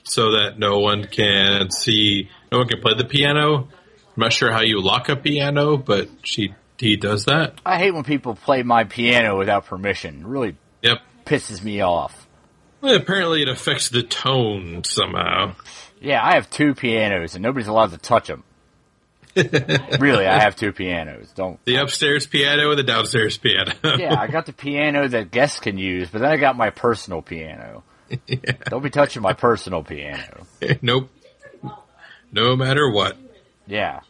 so 0.04 0.32
that 0.32 0.58
no 0.58 0.80
one 0.80 1.06
can 1.06 1.70
see 1.70 2.30
no 2.52 2.58
one 2.60 2.68
can 2.68 2.82
play 2.82 2.94
the 2.96 3.06
piano. 3.06 3.68
I'm 3.68 4.22
not 4.24 4.34
sure 4.34 4.52
how 4.52 4.62
you 4.62 4.82
lock 4.82 5.10
a 5.10 5.16
piano, 5.16 5.78
but 5.78 6.10
she 6.24 6.54
he 6.78 6.96
does 6.98 7.26
that. 7.26 7.60
I 7.66 7.78
hate 7.78 7.92
when 7.94 8.04
people 8.04 8.36
play 8.36 8.64
my 8.64 8.84
piano 8.86 9.38
without 9.38 9.66
permission. 9.66 10.22
It 10.22 10.26
really 10.28 10.56
Yep. 10.82 11.00
pisses 11.26 11.62
me 11.64 11.82
off. 11.82 12.28
Well, 12.82 12.96
apparently 12.96 13.42
it 13.42 13.50
affects 13.50 13.90
the 13.90 14.04
tone 14.04 14.84
somehow. 14.86 15.56
Yeah, 16.02 16.24
I 16.26 16.36
have 16.36 16.50
two 16.50 16.74
pianos 16.76 17.36
and 17.36 17.44
nobody's 17.44 17.68
allowed 17.68 17.92
to 17.92 17.98
touch 17.98 18.28
them. 18.28 18.44
really, 20.00 20.26
I 20.26 20.40
have 20.40 20.56
two 20.56 20.72
pianos. 20.72 21.32
Don't. 21.36 21.64
The 21.66 21.76
upstairs 21.76 22.26
piano 22.26 22.70
and 22.72 22.80
the 22.80 22.84
downstairs 22.84 23.38
piano. 23.38 23.74
Yeah, 23.98 24.20
I 24.20 24.28
got 24.28 24.46
the 24.46 24.54
piano 24.54 25.08
that 25.08 25.32
guests 25.32 25.60
can 25.60 25.78
use, 25.78 26.10
but 26.10 26.20
then 26.22 26.32
I 26.32 26.38
got 26.38 26.56
my 26.58 26.70
personal 26.70 27.22
piano. 27.22 27.84
Don't 28.66 28.82
be 28.82 28.90
touching 28.90 29.22
my 29.22 29.34
personal 29.34 29.84
piano. 29.84 30.48
nope. 30.82 31.10
No 32.32 32.56
matter 32.56 32.90
what. 32.90 33.18
Yeah. 33.68 34.02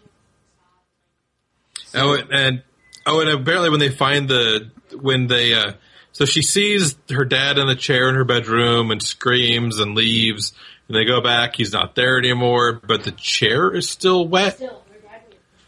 Oh, 1.96 2.16
and 2.32 2.64
oh, 3.06 3.22
and 3.22 3.30
apparently 3.30 3.70
when 3.70 3.80
they 3.80 3.90
find 3.90 4.28
the 4.30 4.70
when 5.00 5.28
they 5.28 5.54
uh, 5.54 5.74
so 6.12 6.26
she 6.26 6.42
sees 6.42 6.98
her 7.10 7.26
dad 7.26 7.58
in 7.58 7.68
the 7.68 7.76
chair 7.76 8.10
in 8.10 8.16
her 8.16 8.26
bedroom 8.26 8.92
and 8.92 9.02
screams 9.02 9.80
and 9.80 9.96
leaves, 9.96 10.54
and 10.88 10.96
they 10.98 11.06
go 11.06 11.22
back. 11.22 11.56
He's 11.56 11.74
not 11.74 11.96
there 11.96 12.18
anymore, 12.18 12.74
but 12.86 13.04
the 13.04 13.12
chair 13.12 13.74
is 13.74 13.90
still 13.90 14.28
wet 14.28 14.56
Still, 14.56 14.84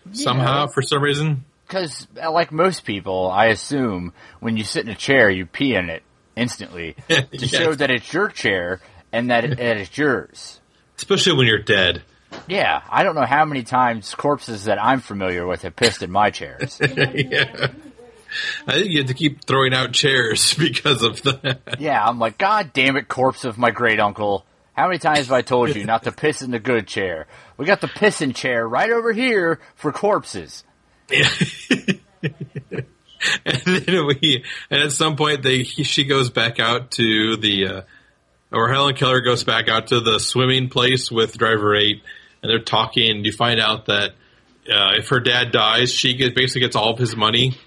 we're 0.05 0.13
somehow 0.13 0.67
for 0.67 0.81
some 0.81 1.01
reason. 1.01 1.45
Because, 1.67 2.05
like 2.15 2.51
most 2.51 2.83
people, 2.85 3.31
I 3.31 3.45
assume 3.47 4.13
when 4.41 4.57
you 4.57 4.63
sit 4.63 4.85
in 4.85 4.91
a 4.91 4.95
chair, 4.95 5.29
you 5.29 5.45
pee 5.45 5.73
in 5.73 5.89
it 5.89 6.03
instantly 6.35 6.95
to 7.09 7.25
Yes. 7.31 7.49
show 7.49 7.73
that 7.73 7.89
it's 7.89 8.11
your 8.11 8.27
chair 8.27 8.81
and 9.13 9.31
that, 9.31 9.45
it, 9.45 9.57
that 9.57 9.77
it's 9.77 9.97
yours. 9.97 10.59
Especially 10.97 11.33
when 11.37 11.47
you're 11.47 11.59
dead. 11.59 12.03
Yeah, 12.47 12.81
I 12.89 13.03
don't 13.03 13.15
know 13.15 13.25
how 13.25 13.45
many 13.45 13.63
times 13.63 14.13
corpses 14.15 14.65
that 14.65 14.81
I'm 14.81 14.99
familiar 14.99 15.45
with 15.45 15.61
have 15.61 15.75
pissed 15.75 16.01
in 16.03 16.11
my 16.11 16.31
chairs. 16.31 16.79
yeah. 16.95 17.67
I 18.67 18.73
think 18.73 18.87
you 18.87 18.99
have 18.99 19.07
to 19.07 19.13
keep 19.13 19.45
throwing 19.45 19.73
out 19.73 19.93
chairs 19.93 20.53
because 20.57 21.03
of 21.03 21.21
that. 21.23 21.77
yeah, 21.79 22.03
I'm 22.03 22.19
like, 22.19 22.37
God 22.37 22.71
damn 22.73 22.97
it, 22.97 23.07
corpse 23.07 23.45
of 23.45 23.57
my 23.57 23.71
great 23.71 23.99
uncle. 23.99 24.45
How 24.73 24.87
many 24.87 24.99
times 24.99 25.27
have 25.27 25.31
I 25.31 25.41
told 25.41 25.75
you 25.75 25.83
not 25.85 26.03
to 26.03 26.11
piss 26.11 26.41
in 26.41 26.51
the 26.51 26.59
good 26.59 26.87
chair? 26.87 27.27
We 27.57 27.65
got 27.65 27.81
the 27.81 27.87
pissing 27.87 28.33
chair 28.33 28.67
right 28.67 28.89
over 28.89 29.11
here 29.11 29.59
for 29.75 29.91
corpses. 29.91 30.63
and 31.09 31.99
then 33.43 34.05
we, 34.07 34.45
and 34.69 34.81
at 34.81 34.93
some 34.93 35.17
point 35.17 35.43
they, 35.43 35.63
he, 35.63 35.83
she 35.83 36.05
goes 36.05 36.29
back 36.29 36.59
out 36.59 36.91
to 36.91 37.35
the, 37.35 37.67
uh, 37.67 37.81
or 38.51 38.71
Helen 38.71 38.95
Keller 38.95 39.21
goes 39.21 39.43
back 39.43 39.67
out 39.67 39.87
to 39.87 39.99
the 39.99 40.19
swimming 40.19 40.69
place 40.69 41.11
with 41.11 41.37
Driver 41.37 41.75
Eight, 41.75 42.01
and 42.41 42.49
they're 42.49 42.63
talking. 42.63 43.09
And 43.09 43.25
you 43.25 43.31
find 43.31 43.59
out 43.59 43.85
that 43.85 44.11
uh, 44.69 44.93
if 44.97 45.09
her 45.09 45.19
dad 45.19 45.51
dies, 45.51 45.91
she 45.91 46.13
get, 46.15 46.35
basically 46.35 46.61
gets 46.61 46.75
all 46.75 46.91
of 46.91 46.99
his 46.99 47.15
money. 47.15 47.57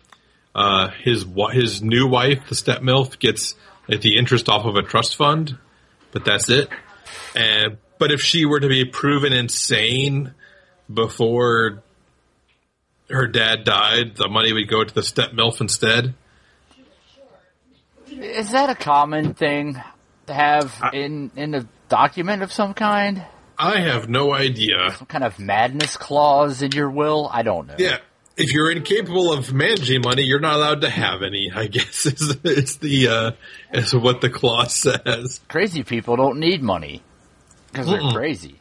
Uh, 0.55 0.91
his 1.03 1.27
his 1.53 1.83
new 1.83 2.07
wife, 2.07 2.49
the 2.49 2.55
step 2.55 2.81
milf, 2.81 3.19
gets 3.19 3.57
like 3.89 4.01
the 4.01 4.17
interest 4.17 4.49
off 4.49 4.65
of 4.65 4.77
a 4.77 4.83
trust 4.83 5.17
fund, 5.17 5.59
but 6.13 6.25
that's 6.25 6.49
it. 6.49 6.69
And 7.35 7.79
but 7.99 8.13
if 8.13 8.21
she 8.21 8.45
were 8.45 8.61
to 8.61 8.69
be 8.69 8.85
proven 8.85 9.33
insane 9.33 10.33
before 10.93 11.83
her 13.11 13.27
dad 13.27 13.65
died, 13.65 14.17
the 14.17 14.29
money 14.29 14.53
would 14.53 14.69
go 14.69 14.85
to 14.85 14.95
the 14.95 15.03
step 15.03 15.33
milf 15.33 15.61
instead. 15.61 16.15
Is 18.07 18.53
that 18.53 18.71
a 18.71 18.75
common 18.75 19.35
thing 19.35 19.83
to 20.27 20.35
have 20.35 20.73
in 20.93 21.33
in 21.35 21.55
a 21.55 21.67
document 21.89 22.43
of 22.43 22.53
some 22.53 22.75
kind? 22.75 23.25
I 23.59 23.81
have 23.81 24.09
no 24.09 24.33
idea. 24.35 24.93
Some 24.97 25.07
kind 25.07 25.25
of 25.25 25.39
madness 25.39 25.97
clause 25.97 26.63
in 26.63 26.73
your 26.73 26.91
will? 26.91 27.29
I 27.33 27.43
don't 27.43 27.67
know. 27.69 27.77
Yeah, 27.79 27.99
if 28.37 28.53
you're 28.53 28.71
incapable 28.71 29.33
of 29.33 29.53
managing 29.53 30.03
money, 30.03 30.23
you're 30.23 30.41
not 30.41 30.57
allowed 30.57 30.81
to 30.83 30.91
have 30.91 31.23
any. 31.23 31.51
I 31.55 31.67
guess 31.69 32.07
is, 32.07 32.37
is 32.45 32.77
the 32.79 33.09
uh, 33.09 33.31
is 33.73 33.95
what 33.95 34.21
the 34.21 34.31
clause 34.31 34.75
says. 34.75 35.41
Crazy 35.49 35.83
people 35.85 36.17
don't 36.17 36.39
need 36.41 36.63
money 36.63 37.03
because 37.71 37.87
they're 37.87 38.01
Mm-mm. 38.01 38.13
crazy. 38.15 38.61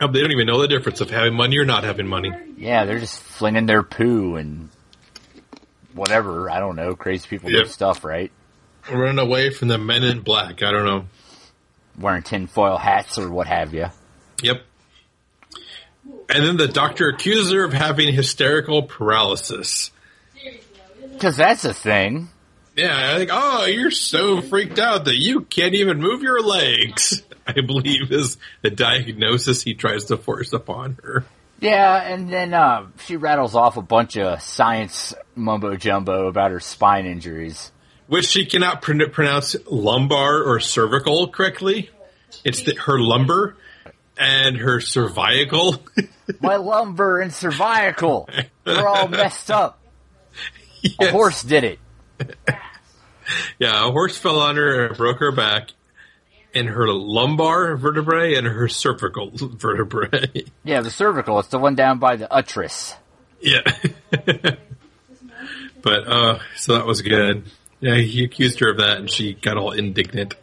Oh, 0.00 0.08
They 0.10 0.20
don't 0.20 0.32
even 0.32 0.46
know 0.46 0.60
the 0.60 0.68
difference 0.68 1.00
of 1.00 1.10
having 1.10 1.34
money 1.34 1.56
or 1.58 1.64
not 1.64 1.84
having 1.84 2.08
money. 2.08 2.32
Yeah, 2.56 2.84
they're 2.84 2.98
just 2.98 3.20
flinging 3.22 3.66
their 3.66 3.82
poo 3.84 4.34
and 4.36 4.68
whatever. 5.94 6.50
I 6.50 6.58
don't 6.58 6.76
know. 6.76 6.94
Crazy 6.96 7.28
people 7.28 7.50
Yep. 7.50 7.64
do 7.66 7.70
stuff, 7.70 8.04
right? 8.04 8.32
Running 8.90 9.18
away 9.18 9.50
from 9.50 9.68
the 9.68 9.78
men 9.78 10.02
in 10.02 10.20
black. 10.20 10.62
I 10.62 10.72
don't 10.72 10.84
know. 10.84 11.04
Wearing 11.98 12.22
tinfoil 12.24 12.78
hats 12.78 13.16
or 13.18 13.30
what 13.30 13.46
have 13.46 13.74
you. 13.74 13.86
Yep. 14.42 14.62
And 16.28 16.44
then 16.44 16.56
the 16.56 16.68
doctor 16.68 17.08
accuses 17.08 17.52
her 17.52 17.64
of 17.64 17.72
having 17.72 18.12
hysterical 18.12 18.82
paralysis. 18.82 19.90
Because 21.12 21.36
that's 21.36 21.64
a 21.64 21.74
thing. 21.74 22.28
Yeah, 22.76 23.12
I 23.14 23.18
think, 23.18 23.30
oh, 23.32 23.66
you're 23.66 23.90
so 23.90 24.40
freaked 24.40 24.78
out 24.78 25.04
that 25.04 25.16
you 25.16 25.42
can't 25.42 25.74
even 25.74 26.00
move 26.00 26.22
your 26.22 26.40
legs. 26.40 27.22
I 27.46 27.60
believe 27.60 28.10
is 28.10 28.38
the 28.62 28.70
diagnosis 28.70 29.62
he 29.62 29.74
tries 29.74 30.06
to 30.06 30.16
force 30.16 30.52
upon 30.52 30.98
her. 31.02 31.24
Yeah, 31.60 32.02
and 32.02 32.28
then 32.28 32.54
uh, 32.54 32.86
she 33.04 33.16
rattles 33.16 33.54
off 33.54 33.76
a 33.76 33.82
bunch 33.82 34.16
of 34.16 34.40
science 34.42 35.14
mumbo 35.36 35.76
jumbo 35.76 36.26
about 36.26 36.50
her 36.50 36.60
spine 36.60 37.06
injuries. 37.06 37.70
Which 38.08 38.26
she 38.26 38.46
cannot 38.46 38.82
pr- 38.82 39.06
pronounce 39.12 39.54
lumbar 39.70 40.42
or 40.42 40.60
cervical 40.60 41.28
correctly. 41.28 41.90
It's 42.44 42.62
the, 42.62 42.74
her 42.74 42.98
lumbar 42.98 43.56
and 44.18 44.56
her 44.56 44.80
cervical. 44.80 45.76
My 46.40 46.56
lumbar 46.56 47.20
and 47.20 47.32
cervical, 47.32 48.28
they're 48.64 48.88
all 48.88 49.08
messed 49.08 49.50
up. 49.50 49.78
A 51.00 51.10
horse 51.10 51.42
did 51.42 51.64
it. 51.64 51.78
Yeah, 53.58 53.88
a 53.88 53.90
horse 53.90 54.18
fell 54.18 54.38
on 54.40 54.56
her 54.56 54.86
and 54.86 54.96
broke 54.96 55.18
her 55.18 55.32
back 55.32 55.70
and 56.54 56.68
her 56.68 56.88
lumbar 56.88 57.76
vertebrae 57.76 58.34
and 58.34 58.46
her 58.46 58.68
cervical 58.68 59.30
vertebrae. 59.32 60.44
Yeah, 60.64 60.80
the 60.80 60.90
cervical, 60.90 61.38
it's 61.40 61.48
the 61.48 61.58
one 61.58 61.74
down 61.74 61.98
by 61.98 62.16
the 62.16 62.28
uterus. 62.34 62.94
Yeah. 63.40 63.62
but 65.82 66.06
uh 66.06 66.38
so 66.56 66.74
that 66.74 66.86
was 66.86 67.02
good. 67.02 67.44
Yeah, 67.80 67.96
he 67.96 68.24
accused 68.24 68.60
her 68.60 68.70
of 68.70 68.76
that 68.78 68.98
and 68.98 69.10
she 69.10 69.34
got 69.34 69.56
all 69.56 69.72
indignant. 69.72 70.34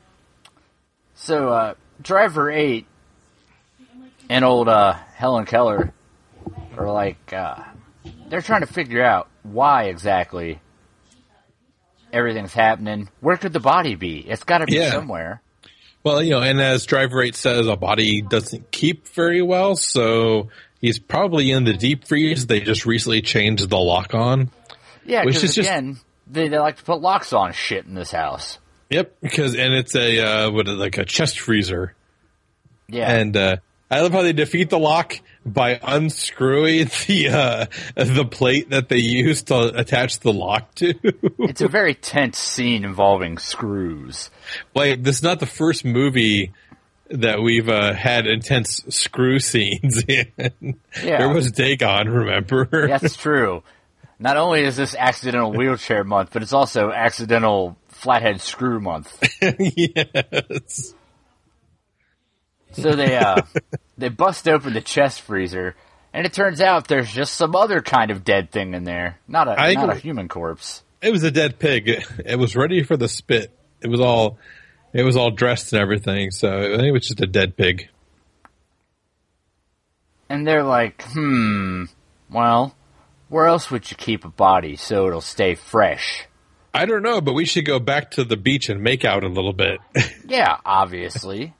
So, 1.15 1.49
uh, 1.49 1.73
Driver 2.01 2.49
8 2.49 2.85
and 4.29 4.45
old 4.45 4.69
uh, 4.69 4.93
Helen 5.15 5.45
Keller 5.45 5.93
are 6.77 6.91
like, 6.91 7.33
uh, 7.33 7.63
they're 8.29 8.41
trying 8.41 8.61
to 8.61 8.67
figure 8.71 9.03
out 9.03 9.27
why 9.43 9.85
exactly 9.85 10.59
everything's 12.11 12.53
happening. 12.53 13.09
Where 13.19 13.37
could 13.37 13.53
the 13.53 13.59
body 13.59 13.95
be? 13.95 14.17
It's 14.19 14.43
got 14.43 14.59
to 14.59 14.65
be 14.65 14.75
Yeah. 14.75 14.91
somewhere. 14.91 15.41
Well, 16.03 16.23
you 16.23 16.31
know, 16.31 16.41
and 16.41 16.61
as 16.61 16.85
Drive 16.85 17.11
8 17.13 17.35
says, 17.35 17.67
a 17.67 17.75
body 17.75 18.21
doesn't 18.21 18.71
keep 18.71 19.07
very 19.09 19.41
well, 19.41 19.75
so 19.75 20.47
he's 20.79 20.97
probably 20.97 21.51
in 21.51 21.65
the 21.65 21.73
deep 21.73 22.05
freeze. 22.07 22.47
They 22.47 22.61
just 22.61 22.85
recently 22.85 23.21
changed 23.21 23.69
the 23.69 23.77
lock 23.77 24.13
on. 24.13 24.49
Yeah, 25.05 25.25
Which 25.25 25.35
because 25.35 25.49
is 25.49 25.55
just- 25.55 25.67
again, 25.69 25.97
they, 26.25 26.47
they 26.47 26.57
like 26.57 26.77
to 26.77 26.83
put 26.83 27.01
locks 27.01 27.33
on 27.33 27.51
shit 27.51 27.85
in 27.85 27.95
this 27.95 28.11
house. 28.11 28.59
Yep, 28.89 29.17
because 29.21 29.55
and 29.55 29.73
it's 29.73 29.95
a 29.95 30.19
uh, 30.19 30.51
what 30.51 30.67
is 30.67 30.73
it, 30.73 30.77
like 30.77 30.97
a 30.97 31.05
chest 31.05 31.39
freezer, 31.39 31.93
Yeah. 32.87 33.11
and 33.11 33.35
uh, 33.37 33.57
I 33.91 34.01
love 34.01 34.11
how 34.11 34.21
they 34.21 34.33
defeat 34.33 34.69
the 34.69 34.77
lock 34.79 35.19
by 35.45 35.79
unscrewing 35.81 36.85
the 37.07 37.29
uh, 37.29 37.65
the 37.95 38.25
plate 38.25 38.69
that 38.69 38.89
they 38.89 38.97
use 38.99 39.43
to 39.43 39.77
attach 39.77 40.19
the 40.19 40.31
lock 40.33 40.73
to. 40.75 40.93
it's 41.39 41.61
a 41.61 41.67
very 41.67 41.95
tense 41.95 42.37
scene 42.37 42.83
involving 42.83 43.37
screws. 43.37 44.29
like 44.75 45.03
this 45.03 45.17
is 45.17 45.23
not 45.23 45.39
the 45.39 45.45
first 45.47 45.85
movie 45.85 46.51
that 47.09 47.41
we've 47.41 47.69
uh, 47.69 47.93
had 47.93 48.27
intense 48.27 48.83
screw 48.89 49.39
scenes 49.39 50.03
in. 50.07 50.31
Yeah. 51.03 51.17
There 51.17 51.29
was 51.29 51.51
Dagon, 51.51 52.07
remember? 52.09 52.67
That's 52.87 53.15
true. 53.15 53.63
Not 54.19 54.37
only 54.37 54.63
is 54.63 54.75
this 54.75 54.93
accidental 54.95 55.51
wheelchair 55.51 56.03
month, 56.03 56.29
but 56.33 56.43
it's 56.43 56.53
also 56.53 56.91
accidental 56.91 57.77
flathead 57.87 58.41
screw 58.41 58.79
month. 58.79 59.17
yes. 59.41 60.93
So 62.73 62.95
they 62.95 63.15
uh 63.15 63.41
they 63.97 64.09
bust 64.09 64.47
open 64.47 64.73
the 64.73 64.81
chest 64.81 65.21
freezer, 65.21 65.75
and 66.13 66.25
it 66.25 66.33
turns 66.33 66.61
out 66.61 66.87
there's 66.87 67.11
just 67.11 67.33
some 67.33 67.55
other 67.55 67.81
kind 67.81 68.11
of 68.11 68.23
dead 68.23 68.51
thing 68.51 68.73
in 68.73 68.83
there. 68.83 69.19
Not 69.27 69.47
a 69.47 69.51
I 69.59 69.73
not 69.73 69.89
a 69.89 69.95
human 69.95 70.27
corpse. 70.27 70.83
It 71.01 71.11
was 71.11 71.23
a 71.23 71.31
dead 71.31 71.59
pig. 71.59 71.89
It 72.25 72.37
was 72.37 72.55
ready 72.55 72.83
for 72.83 72.97
the 72.97 73.07
spit. 73.07 73.51
It 73.81 73.87
was 73.87 74.01
all 74.01 74.37
it 74.93 75.03
was 75.03 75.15
all 75.15 75.31
dressed 75.31 75.73
and 75.73 75.81
everything, 75.81 76.31
so 76.31 76.49
I 76.49 76.77
think 76.77 76.83
it 76.83 76.91
was 76.91 77.07
just 77.07 77.21
a 77.21 77.27
dead 77.27 77.55
pig. 77.55 77.89
And 80.29 80.45
they're 80.45 80.63
like, 80.63 81.03
hmm, 81.07 81.85
well, 82.29 82.75
where 83.29 83.45
else 83.45 83.71
would 83.71 83.89
you 83.89 83.97
keep 83.97 84.25
a 84.25 84.29
body 84.29 84.75
so 84.75 85.07
it'll 85.07 85.21
stay 85.21 85.55
fresh? 85.55 86.27
I 86.73 86.85
don't 86.85 87.01
know, 87.01 87.19
but 87.19 87.33
we 87.33 87.45
should 87.45 87.65
go 87.65 87.79
back 87.79 88.11
to 88.11 88.23
the 88.23 88.37
beach 88.37 88.69
and 88.69 88.81
make 88.81 89.03
out 89.03 89.23
a 89.23 89.27
little 89.27 89.53
bit. 89.53 89.79
Yeah, 90.27 90.57
obviously. 90.63 91.55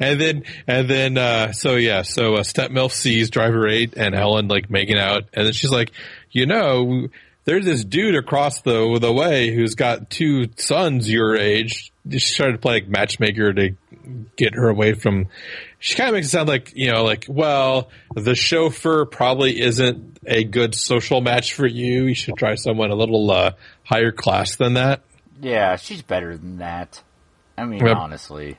And 0.00 0.20
then 0.20 0.42
and 0.66 0.88
then 0.88 1.18
uh 1.18 1.52
so 1.52 1.76
yeah 1.76 2.02
so 2.02 2.34
uh, 2.36 2.42
step 2.42 2.70
milf 2.70 2.92
sees 2.92 3.30
driver 3.30 3.66
8 3.66 3.94
and 3.96 4.14
helen 4.14 4.48
like 4.48 4.70
making 4.70 4.98
out 4.98 5.24
and 5.32 5.46
then 5.46 5.52
she's 5.52 5.70
like 5.70 5.90
you 6.30 6.46
know 6.46 7.08
there's 7.44 7.64
this 7.64 7.84
dude 7.84 8.14
across 8.16 8.62
the 8.62 8.98
the 9.00 9.12
way 9.12 9.54
who's 9.54 9.74
got 9.74 10.10
two 10.10 10.48
sons 10.56 11.10
your 11.10 11.36
age 11.36 11.92
She 12.10 12.34
trying 12.34 12.52
to 12.52 12.58
play 12.58 12.74
like 12.74 12.88
matchmaker 12.88 13.52
to 13.52 13.70
get 14.36 14.54
her 14.54 14.68
away 14.68 14.94
from 14.94 15.26
she 15.78 15.94
kind 15.96 16.08
of 16.08 16.14
makes 16.14 16.26
it 16.28 16.30
sound 16.30 16.48
like 16.48 16.72
you 16.76 16.90
know 16.92 17.02
like 17.04 17.26
well 17.28 17.90
the 18.14 18.34
chauffeur 18.36 19.04
probably 19.04 19.60
isn't 19.60 20.18
a 20.26 20.44
good 20.44 20.74
social 20.74 21.20
match 21.20 21.54
for 21.54 21.66
you 21.66 22.04
you 22.04 22.14
should 22.14 22.36
try 22.36 22.54
someone 22.54 22.90
a 22.90 22.94
little 22.96 23.30
uh 23.30 23.50
higher 23.84 24.12
class 24.12 24.56
than 24.56 24.74
that 24.74 25.02
Yeah, 25.40 25.76
she's 25.76 26.02
better 26.02 26.36
than 26.36 26.58
that. 26.58 27.02
I 27.58 27.64
mean, 27.64 27.84
Yep. 27.86 27.96
honestly. 27.96 28.58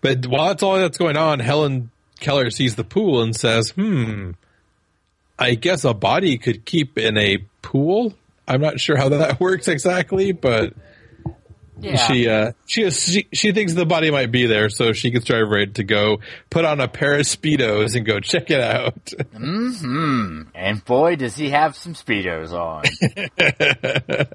But 0.00 0.26
while 0.26 0.48
that's 0.48 0.62
all 0.62 0.76
that's 0.76 0.98
going 0.98 1.16
on, 1.16 1.40
Helen 1.40 1.90
Keller 2.20 2.50
sees 2.50 2.76
the 2.76 2.84
pool 2.84 3.22
and 3.22 3.34
says, 3.34 3.70
"Hmm, 3.70 4.32
I 5.38 5.54
guess 5.54 5.84
a 5.84 5.94
body 5.94 6.38
could 6.38 6.64
keep 6.64 6.98
in 6.98 7.16
a 7.16 7.38
pool." 7.62 8.14
I'm 8.46 8.60
not 8.60 8.80
sure 8.80 8.96
how 8.96 9.08
that 9.10 9.40
works 9.40 9.68
exactly, 9.68 10.32
but 10.32 10.72
Yeah. 11.80 11.96
she 12.08 12.28
uh, 12.28 12.52
she, 12.66 12.82
is, 12.82 13.00
she 13.00 13.28
she 13.32 13.52
thinks 13.52 13.74
the 13.74 13.86
body 13.86 14.10
might 14.10 14.32
be 14.32 14.46
there, 14.46 14.68
so 14.70 14.92
she 14.92 15.10
gets 15.10 15.26
driver 15.26 15.46
ready 15.48 15.72
to 15.74 15.84
go 15.84 16.18
put 16.50 16.64
on 16.64 16.80
a 16.80 16.88
pair 16.88 17.14
of 17.14 17.20
speedos 17.26 17.94
and 17.94 18.04
go 18.06 18.18
check 18.32 18.50
it 18.50 18.60
out. 18.60 19.12
hmm 19.36 20.42
and 20.54 20.84
boy, 20.84 21.14
does 21.16 21.36
he 21.36 21.50
have 21.50 21.76
some 21.76 21.94
Speedos 21.94 22.52
on. 22.52 22.82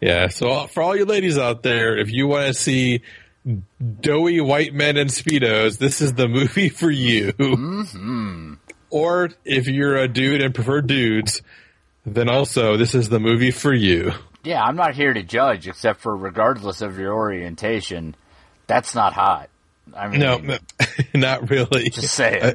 yeah, 0.00 0.28
so 0.28 0.66
for 0.68 0.82
all 0.82 0.96
you 0.96 1.04
ladies 1.04 1.38
out 1.38 1.62
there, 1.62 1.96
if 1.98 2.10
you 2.12 2.26
want 2.26 2.46
to 2.48 2.54
see 2.54 3.02
doughy 4.00 4.40
white 4.40 4.72
men 4.74 4.96
in 4.96 5.08
speedos, 5.08 5.78
this 5.78 6.00
is 6.00 6.14
the 6.14 6.28
movie 6.28 6.68
for 6.68 6.90
you. 6.90 7.32
Or 8.90 9.30
if 9.44 9.66
you're 9.68 9.96
a 9.96 10.08
dude 10.08 10.42
and 10.42 10.54
prefer 10.54 10.80
dudes, 10.82 11.42
then 12.04 12.28
also 12.28 12.76
this 12.76 12.94
is 12.94 13.08
the 13.08 13.20
movie 13.20 13.50
for 13.50 13.72
you. 13.72 14.12
yeah, 14.44 14.62
I'm 14.62 14.76
not 14.76 14.94
here 14.94 15.12
to 15.14 15.22
judge, 15.22 15.66
except 15.66 16.00
for 16.00 16.16
regardless 16.16 16.82
of 16.82 16.98
your 16.98 17.14
orientation, 17.14 18.14
that's 18.66 18.94
not 18.94 19.12
hot. 19.14 19.48
I 19.96 20.08
mean, 20.08 20.20
No, 20.20 20.38
no, 20.38 20.58
not 21.14 21.48
really. 21.50 21.90
just 21.90 22.14
saying. 22.14 22.42
Uh, 22.42 22.52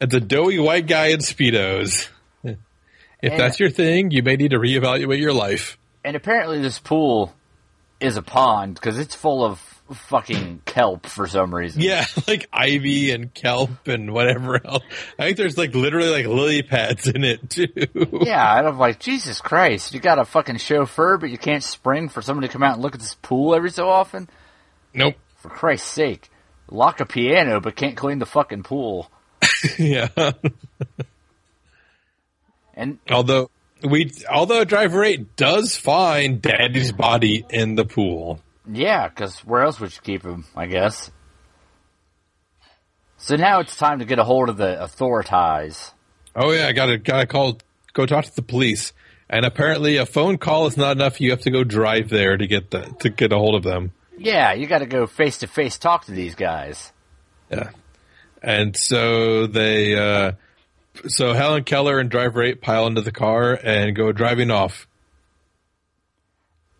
It's 0.00 0.14
a 0.14 0.20
doughy 0.20 0.58
white 0.58 0.86
guy 0.86 1.06
in 1.08 1.18
speedos. 1.20 2.08
If 2.44 3.32
And- 3.32 3.38
that's 3.40 3.60
your 3.60 3.68
thing, 3.70 4.10
you 4.12 4.22
may 4.22 4.36
need 4.36 4.52
to 4.52 4.58
reevaluate 4.58 5.20
your 5.20 5.32
life. 5.34 5.76
and 6.04 6.16
apparently 6.16 6.60
this 6.62 6.78
pool 6.78 7.34
is 8.00 8.16
a 8.16 8.22
pond 8.22 8.74
because 8.74 8.98
it's 8.98 9.14
full 9.14 9.44
of 9.44 9.69
fucking 9.94 10.62
kelp 10.64 11.06
for 11.06 11.26
some 11.26 11.54
reason. 11.54 11.82
Yeah, 11.82 12.04
like 12.28 12.48
ivy 12.52 13.10
and 13.10 13.32
kelp 13.32 13.86
and 13.86 14.12
whatever 14.12 14.64
else. 14.64 14.82
I 15.18 15.24
think 15.24 15.36
there's 15.36 15.58
like 15.58 15.74
literally 15.74 16.10
like 16.10 16.26
lily 16.26 16.62
pads 16.62 17.06
in 17.08 17.24
it 17.24 17.50
too. 17.50 17.68
Yeah, 18.22 18.58
and 18.58 18.68
I'm 18.68 18.78
like, 18.78 19.00
Jesus 19.00 19.40
Christ, 19.40 19.94
you 19.94 20.00
got 20.00 20.18
a 20.18 20.24
fucking 20.24 20.58
chauffeur, 20.58 21.18
but 21.18 21.30
you 21.30 21.38
can't 21.38 21.62
spring 21.62 22.08
for 22.08 22.22
somebody 22.22 22.48
to 22.48 22.52
come 22.52 22.62
out 22.62 22.74
and 22.74 22.82
look 22.82 22.94
at 22.94 23.00
this 23.00 23.16
pool 23.22 23.54
every 23.54 23.70
so 23.70 23.88
often? 23.88 24.28
Nope. 24.94 25.16
For 25.36 25.48
Christ's 25.48 25.90
sake. 25.90 26.30
Lock 26.70 27.00
a 27.00 27.06
piano, 27.06 27.60
but 27.60 27.76
can't 27.76 27.96
clean 27.96 28.18
the 28.18 28.26
fucking 28.26 28.62
pool. 28.62 29.10
yeah. 29.78 30.08
And 32.74 32.98
although 33.10 33.50
we, 33.82 34.10
although 34.30 34.64
driver 34.64 35.04
eight 35.04 35.36
does 35.36 35.76
find 35.76 36.40
daddy's 36.40 36.92
body 36.92 37.44
in 37.50 37.74
the 37.74 37.84
pool. 37.84 38.40
Yeah, 38.70 39.08
because 39.08 39.38
where 39.40 39.62
else 39.62 39.80
would 39.80 39.94
you 39.94 40.00
keep 40.02 40.22
him, 40.22 40.44
I 40.56 40.66
guess? 40.66 41.10
So 43.18 43.36
now 43.36 43.60
it's 43.60 43.76
time 43.76 43.98
to 43.98 44.04
get 44.04 44.18
a 44.18 44.24
hold 44.24 44.48
of 44.48 44.56
the 44.56 44.82
authorities. 44.82 45.92
Oh 46.34 46.52
yeah, 46.52 46.66
I 46.68 46.72
gotta 46.72 46.96
gotta 46.96 47.26
call, 47.26 47.58
go 47.92 48.06
talk 48.06 48.24
to 48.24 48.34
the 48.34 48.42
police. 48.42 48.92
And 49.28 49.44
apparently, 49.44 49.96
a 49.96 50.06
phone 50.06 50.38
call 50.38 50.66
is 50.66 50.76
not 50.76 50.96
enough. 50.96 51.20
You 51.20 51.30
have 51.30 51.42
to 51.42 51.50
go 51.50 51.62
drive 51.62 52.08
there 52.08 52.36
to 52.36 52.46
get 52.46 52.70
the 52.70 52.82
to 53.00 53.10
get 53.10 53.32
a 53.32 53.36
hold 53.36 53.54
of 53.54 53.62
them. 53.62 53.92
Yeah, 54.16 54.52
you 54.52 54.66
gotta 54.66 54.86
go 54.86 55.06
face 55.06 55.38
to 55.38 55.46
face 55.46 55.78
talk 55.78 56.06
to 56.06 56.12
these 56.12 56.34
guys. 56.34 56.92
Yeah. 57.50 57.70
And 58.42 58.76
so 58.76 59.46
they, 59.46 59.94
uh, 59.96 60.32
so 61.08 61.34
Helen 61.34 61.64
Keller 61.64 61.98
and 61.98 62.10
driver 62.10 62.42
eight 62.42 62.62
pile 62.62 62.86
into 62.86 63.02
the 63.02 63.12
car 63.12 63.58
and 63.62 63.94
go 63.94 64.12
driving 64.12 64.50
off. 64.50 64.86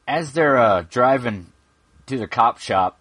As 0.08 0.32
they're 0.32 0.58
uh, 0.58 0.84
driving 0.88 1.52
to 2.10 2.18
the 2.18 2.28
cop 2.28 2.58
shop, 2.58 2.98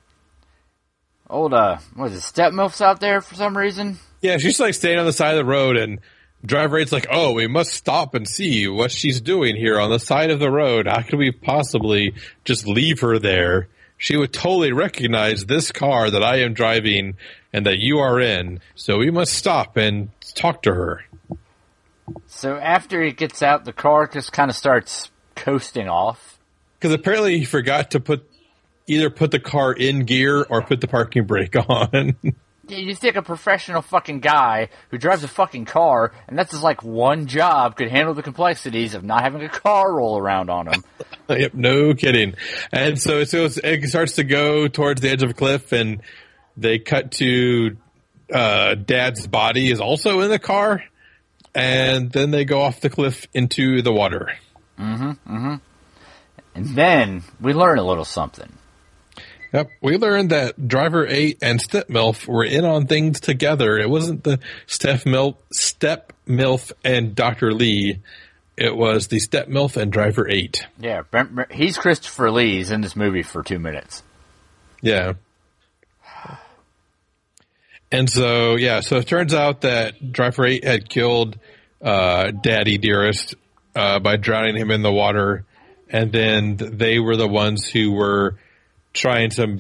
old, 1.29 1.53
uh, 1.53 1.77
what 1.95 2.11
is 2.11 2.17
it, 2.17 2.21
step 2.21 2.53
milf's 2.53 2.81
out 2.81 2.99
there 2.99 3.21
for 3.21 3.35
some 3.35 3.57
reason? 3.57 3.99
Yeah, 4.21 4.37
she's 4.37 4.59
like 4.59 4.73
staying 4.73 4.99
on 4.99 5.05
the 5.05 5.13
side 5.13 5.37
of 5.37 5.45
the 5.45 5.51
road 5.51 5.77
and 5.77 5.99
driver 6.45 6.77
eight's 6.77 6.91
like, 6.91 7.07
oh, 7.11 7.33
we 7.33 7.47
must 7.47 7.73
stop 7.73 8.13
and 8.15 8.27
see 8.27 8.67
what 8.67 8.91
she's 8.91 9.21
doing 9.21 9.55
here 9.55 9.79
on 9.79 9.89
the 9.89 9.99
side 9.99 10.31
of 10.31 10.39
the 10.39 10.51
road. 10.51 10.87
How 10.87 11.01
could 11.01 11.19
we 11.19 11.31
possibly 11.31 12.13
just 12.45 12.67
leave 12.67 13.01
her 13.01 13.19
there? 13.19 13.67
She 13.97 14.15
would 14.15 14.31
totally 14.31 14.71
recognize 14.71 15.45
this 15.45 15.71
car 15.71 16.09
that 16.09 16.23
I 16.23 16.37
am 16.37 16.53
driving 16.53 17.17
and 17.51 17.65
that 17.65 17.79
you 17.79 17.99
are 17.99 18.19
in. 18.19 18.61
So 18.75 18.97
we 18.97 19.11
must 19.11 19.33
stop 19.33 19.75
and 19.75 20.09
talk 20.35 20.63
to 20.63 20.73
her. 20.73 21.03
So 22.27 22.55
after 22.55 23.03
he 23.03 23.11
gets 23.11 23.43
out, 23.43 23.65
the 23.65 23.73
car 23.73 24.07
just 24.07 24.31
kind 24.31 24.49
of 24.49 24.55
starts 24.55 25.11
coasting 25.35 25.89
off. 25.89 26.39
Because 26.79 26.93
apparently 26.93 27.39
he 27.39 27.45
forgot 27.45 27.91
to 27.91 27.99
put 27.99 28.28
either 28.89 29.09
put 29.09 29.31
the 29.31 29.39
car 29.39 29.71
in 29.71 30.05
gear 30.05 30.45
or 30.49 30.61
put 30.61 30.81
the 30.81 30.87
parking 30.87 31.25
brake 31.25 31.55
on. 31.69 32.15
Yeah, 32.67 32.77
You 32.77 32.93
think 32.95 33.15
a 33.15 33.21
professional 33.21 33.81
fucking 33.81 34.19
guy 34.19 34.69
who 34.89 34.97
drives 34.97 35.23
a 35.23 35.27
fucking 35.27 35.65
car, 35.65 36.11
and 36.27 36.37
that's 36.37 36.51
his 36.51 36.61
like 36.61 36.83
one 36.83 37.27
job, 37.27 37.75
could 37.77 37.89
handle 37.89 38.13
the 38.13 38.23
complexities 38.23 38.93
of 38.95 39.03
not 39.03 39.21
having 39.21 39.43
a 39.43 39.49
car 39.49 39.93
roll 39.93 40.17
around 40.17 40.49
on 40.49 40.67
him. 40.67 40.83
yep, 41.29 41.53
no 41.53 41.93
kidding. 41.93 42.35
And 42.71 42.99
so, 42.99 43.19
it 43.19 43.89
starts 43.89 44.15
to 44.15 44.23
go 44.23 44.67
towards 44.67 45.01
the 45.01 45.09
edge 45.09 45.23
of 45.23 45.31
a 45.31 45.33
cliff, 45.33 45.71
and 45.71 46.01
they 46.57 46.79
cut 46.79 47.11
to 47.13 47.77
uh, 48.31 48.75
Dad's 48.75 49.25
body 49.27 49.71
is 49.71 49.81
also 49.81 50.21
in 50.21 50.29
the 50.29 50.39
car, 50.39 50.83
and 51.55 52.11
then 52.11 52.29
they 52.29 52.45
go 52.45 52.61
off 52.61 52.81
the 52.81 52.89
cliff 52.89 53.25
into 53.33 53.81
the 53.81 53.91
water. 53.91 54.33
Mhm, 54.77 55.17
mhm. 55.27 55.61
And 56.53 56.65
then 56.75 57.23
we 57.41 57.53
learn 57.53 57.79
a 57.79 57.83
little 57.83 58.05
something. 58.05 58.51
Yep, 59.51 59.69
we 59.81 59.97
learned 59.97 60.29
that 60.29 60.67
Driver 60.67 61.07
Eight 61.07 61.39
and 61.41 61.59
Step 61.59 61.87
Milf 61.87 62.27
were 62.27 62.43
in 62.43 62.65
on 62.65 62.85
things 62.85 63.19
together. 63.19 63.77
It 63.77 63.89
wasn't 63.89 64.23
the 64.23 64.39
Step 64.67 65.01
Milf, 65.01 65.37
Step 65.51 66.13
Milf 66.27 66.71
and 66.83 67.15
Doctor 67.15 67.51
Lee. 67.51 67.99
It 68.57 68.75
was 68.75 69.07
the 69.07 69.19
Step 69.19 69.47
Milf 69.47 69.75
and 69.75 69.91
Driver 69.91 70.29
Eight. 70.29 70.67
Yeah, 70.79 71.01
Brent- 71.09 71.33
Brent- 71.33 71.51
he's 71.51 71.77
Christopher 71.77 72.29
Lee. 72.29 72.57
He's 72.57 72.71
in 72.71 72.81
this 72.81 72.95
movie 72.95 73.23
for 73.23 73.41
two 73.41 73.57
minutes. 73.57 74.03
Yeah. 74.81 75.13
And 77.91 78.09
so, 78.09 78.55
yeah, 78.55 78.81
so 78.81 78.97
it 78.97 79.07
turns 79.07 79.33
out 79.33 79.61
that 79.61 80.11
Driver 80.11 80.45
8 80.45 80.63
had 80.63 80.89
killed 80.89 81.39
uh, 81.81 82.29
Daddy 82.31 82.77
Dearest 82.77 83.33
uh, 83.75 83.99
by 83.99 84.15
drowning 84.17 84.57
him 84.57 84.69
in 84.69 84.83
the 84.83 84.91
water. 84.91 85.45
And 85.89 86.11
then 86.11 86.55
they 86.57 86.99
were 86.99 87.15
the 87.17 87.27
ones 87.27 87.65
who 87.65 87.91
were 87.91 88.37
trying 88.99 89.29
to 89.31 89.59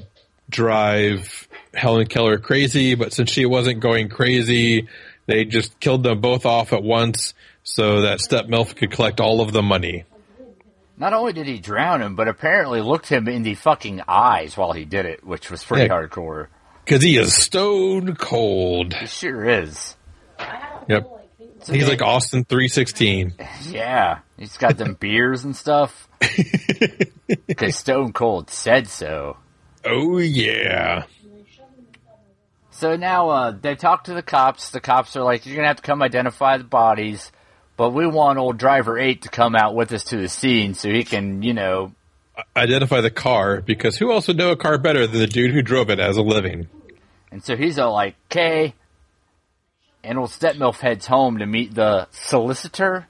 drive 0.49 1.47
Helen 1.73 2.07
Keller 2.07 2.37
crazy. 2.37 2.95
But 2.95 3.13
since 3.13 3.31
she 3.31 3.45
wasn't 3.45 3.79
going 3.79 4.09
crazy, 4.09 4.87
they 5.25 5.45
just 5.45 5.79
killed 5.79 6.03
them 6.03 6.21
both 6.21 6.45
off 6.45 6.73
at 6.73 6.83
once 6.83 7.33
so 7.63 8.01
that 8.01 8.19
Step 8.19 8.45
Milf 8.45 8.75
could 8.75 8.91
collect 8.91 9.19
all 9.19 9.41
of 9.41 9.51
the 9.53 9.61
money. 9.63 10.03
Not 10.97 11.13
only 11.13 11.31
did 11.31 11.47
he 11.47 11.59
drown 11.59 12.01
him, 12.01 12.15
but 12.15 12.27
apparently 12.27 12.81
looked 12.81 13.07
him 13.07 13.27
in 13.29 13.43
the 13.43 13.55
fucking 13.55 14.01
eyes 14.07 14.57
while 14.57 14.73
he 14.73 14.83
did 14.83 15.05
it, 15.05 15.25
which 15.25 15.49
was 15.49 15.63
pretty 15.63 15.83
Yeah. 15.83 15.89
hardcore. 15.89 16.47
Because 16.83 17.01
he 17.03 17.17
is 17.17 17.33
stone 17.33 18.15
cold. 18.15 18.93
He 18.95 19.05
sure 19.05 19.47
is. 19.47 19.95
Yep. 20.89 21.18
He's 21.67 21.87
like 21.87 22.01
Austin 22.01 22.45
3:16. 22.45 23.71
Yeah, 23.71 24.19
he's 24.37 24.57
got 24.57 24.77
them 24.77 24.93
beers 24.99 25.43
and 25.43 25.55
stuff. 25.55 26.07
Because 27.45 27.75
Stone 27.75 28.13
Cold 28.13 28.49
said 28.49 28.87
so. 28.87 29.37
Oh 29.85 30.17
yeah. 30.17 31.03
So 32.71 32.95
now 32.95 33.29
uh, 33.29 33.51
they 33.51 33.75
talk 33.75 34.05
to 34.05 34.15
the 34.15 34.23
cops. 34.23 34.71
The 34.71 34.79
cops 34.79 35.15
are 35.15 35.21
like, 35.21 35.45
"You're 35.45 35.55
gonna 35.55 35.67
have 35.67 35.77
to 35.77 35.83
come 35.83 36.01
identify 36.01 36.57
the 36.57 36.63
bodies, 36.63 37.31
but 37.77 37.91
we 37.91 38.07
want 38.07 38.39
old 38.39 38.57
driver 38.57 38.97
eight 38.97 39.21
to 39.23 39.29
come 39.29 39.55
out 39.55 39.75
with 39.75 39.91
us 39.91 40.05
to 40.05 40.17
the 40.17 40.27
scene 40.27 40.73
so 40.73 40.89
he 40.89 41.03
can, 41.03 41.43
you 41.43 41.53
know, 41.53 41.91
Identify 42.55 43.01
the 43.01 43.11
car 43.11 43.61
because 43.61 43.97
who 43.97 44.11
else 44.11 44.27
would 44.27 44.37
know 44.37 44.51
a 44.51 44.55
car 44.55 44.77
better 44.77 45.05
than 45.05 45.19
the 45.19 45.27
dude 45.27 45.51
who 45.51 45.61
drove 45.61 45.89
it 45.89 45.99
as 45.99 46.17
a 46.17 46.21
living? 46.21 46.67
And 47.31 47.43
so 47.43 47.55
he's 47.55 47.77
all 47.77 47.93
like, 47.93 48.15
okay. 48.31 48.73
And 50.03 50.17
old 50.17 50.29
Stepmilf 50.29 50.79
heads 50.79 51.05
home 51.05 51.39
to 51.39 51.45
meet 51.45 51.75
the 51.75 52.07
solicitor. 52.11 53.07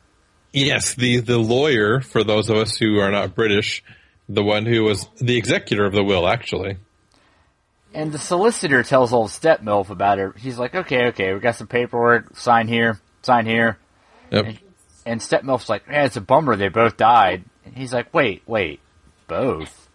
Yes, 0.52 0.95
the 0.95 1.19
the 1.19 1.38
lawyer 1.38 2.02
for 2.02 2.23
those 2.23 2.49
of 2.49 2.58
us 2.58 2.75
who 2.75 2.99
are 2.99 3.12
not 3.12 3.36
British, 3.36 3.84
the 4.28 4.43
one 4.43 4.65
who 4.65 4.84
was 4.84 5.08
the 5.17 5.38
executor 5.38 5.86
of 5.86 5.93
the 5.93 6.04
will 6.04 6.28
actually. 6.28 6.78
And 7.93 8.12
the 8.12 8.19
solicitor 8.19 8.84
tells 8.84 9.13
old 9.13 9.30
Stepmilf 9.30 9.89
about 9.89 10.19
it. 10.19 10.38
He's 10.38 10.60
like, 10.60 10.75
okay, 10.75 11.08
okay, 11.08 11.34
we 11.34 11.39
got 11.39 11.56
some 11.56 11.67
paperwork. 11.67 12.38
Sign 12.38 12.67
here, 12.67 12.99
sign 13.23 13.45
here. 13.45 13.78
Yep. 14.32 14.58
And 15.06 15.19
Stepmilf's 15.19 15.69
like, 15.69 15.84
yeah, 15.89 16.06
it's 16.06 16.17
a 16.17 16.21
bummer 16.21 16.56
they 16.56 16.69
both 16.69 16.97
died. 16.97 17.43
And 17.65 17.75
he's 17.75 17.93
like, 17.93 18.13
wait, 18.13 18.43
wait, 18.45 18.80
both? 19.28 19.88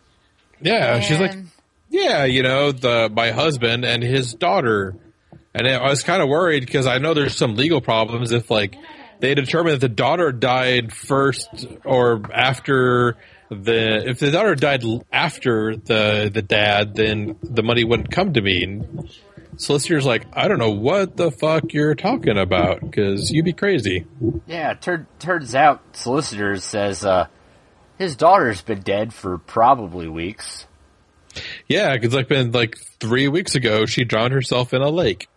Yeah, 0.61 1.00
she's 1.00 1.20
like, 1.20 1.37
yeah, 1.88 2.24
you 2.24 2.42
know, 2.42 2.72
the 2.72 3.11
my 3.12 3.30
husband 3.30 3.85
and 3.85 4.02
his 4.02 4.35
daughter. 4.35 4.96
And 5.54 5.68
I 5.68 5.88
was 5.88 6.02
kind 6.02 6.20
of 6.20 6.28
worried 6.28 6.66
because 6.66 6.86
I 6.86 6.98
know 6.98 7.14
there's 7.14 7.36
some 7.36 7.54
legal 7.54 7.80
problems 7.80 8.32
if 8.32 8.50
like 8.50 8.76
they 9.20 9.34
determine 9.34 9.72
that 9.72 9.80
the 9.80 9.88
daughter 9.88 10.32
died 10.32 10.92
first 10.92 11.66
or 11.84 12.22
after 12.32 13.16
the 13.50 14.08
if 14.08 14.18
the 14.18 14.30
daughter 14.30 14.54
died 14.54 14.82
after 15.12 15.76
the 15.76 16.30
the 16.32 16.42
dad, 16.42 16.94
then 16.94 17.36
the 17.42 17.62
money 17.62 17.84
wouldn't 17.84 18.10
come 18.10 18.32
to 18.32 18.40
me. 18.40 18.64
And 18.64 19.08
solicitor's 19.56 20.04
like, 20.04 20.26
I 20.32 20.48
don't 20.48 20.58
know 20.58 20.72
what 20.72 21.16
the 21.16 21.30
fuck 21.30 21.72
you're 21.72 21.94
talking 21.94 22.36
about 22.38 22.80
because 22.80 23.30
you'd 23.30 23.44
be 23.44 23.52
crazy. 23.52 24.06
Yeah, 24.46 24.74
tur- 24.74 25.06
turns 25.18 25.54
out 25.54 25.82
solicitor 25.92 26.56
says 26.58 27.04
uh, 27.04 27.28
his 27.98 28.16
daughter's 28.16 28.62
been 28.62 28.80
dead 28.80 29.14
for 29.14 29.38
probably 29.38 30.08
weeks. 30.08 30.66
Yeah, 31.68 31.94
because 31.94 32.14
like 32.14 32.28
been 32.28 32.52
like 32.52 32.76
three 33.00 33.28
weeks 33.28 33.54
ago, 33.54 33.86
she 33.86 34.04
drowned 34.04 34.32
herself 34.32 34.72
in 34.72 34.82
a 34.82 34.90
lake. 34.90 35.28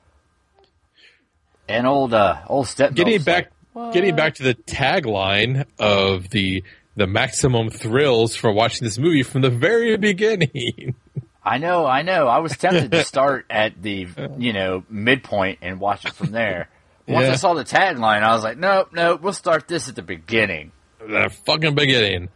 And 1.67 1.85
old 1.85 2.13
uh, 2.13 2.41
old 2.47 2.67
Stepmilf's 2.67 2.95
getting 2.95 3.21
back 3.21 3.51
like, 3.73 3.93
getting 3.93 4.15
back 4.15 4.35
to 4.35 4.43
the 4.43 4.55
tagline 4.55 5.65
of 5.79 6.29
the 6.29 6.63
the 6.95 7.07
maximum 7.07 7.69
thrills 7.69 8.35
for 8.35 8.51
watching 8.51 8.85
this 8.85 8.97
movie 8.97 9.23
from 9.23 9.41
the 9.41 9.49
very 9.49 9.97
beginning. 9.97 10.95
I 11.43 11.59
know, 11.59 11.85
I 11.85 12.01
know. 12.01 12.27
I 12.27 12.39
was 12.39 12.57
tempted 12.57 12.91
to 12.91 13.03
start 13.05 13.45
at 13.49 13.81
the 13.81 14.07
you 14.37 14.53
know 14.53 14.83
midpoint 14.89 15.59
and 15.61 15.79
watch 15.79 16.05
it 16.05 16.13
from 16.13 16.31
there. 16.31 16.69
Once 17.07 17.29
I 17.29 17.35
saw 17.35 17.53
the 17.53 17.63
tagline, 17.63 18.21
I 18.21 18.33
was 18.33 18.43
like, 18.43 18.57
nope, 18.57 18.89
nope. 18.91 19.21
We'll 19.21 19.31
start 19.31 19.69
this 19.69 19.87
at 19.87 19.95
the 19.95 20.01
beginning. 20.01 20.73
the 20.99 21.33
fucking 21.45 21.73
beginning. 21.73 22.27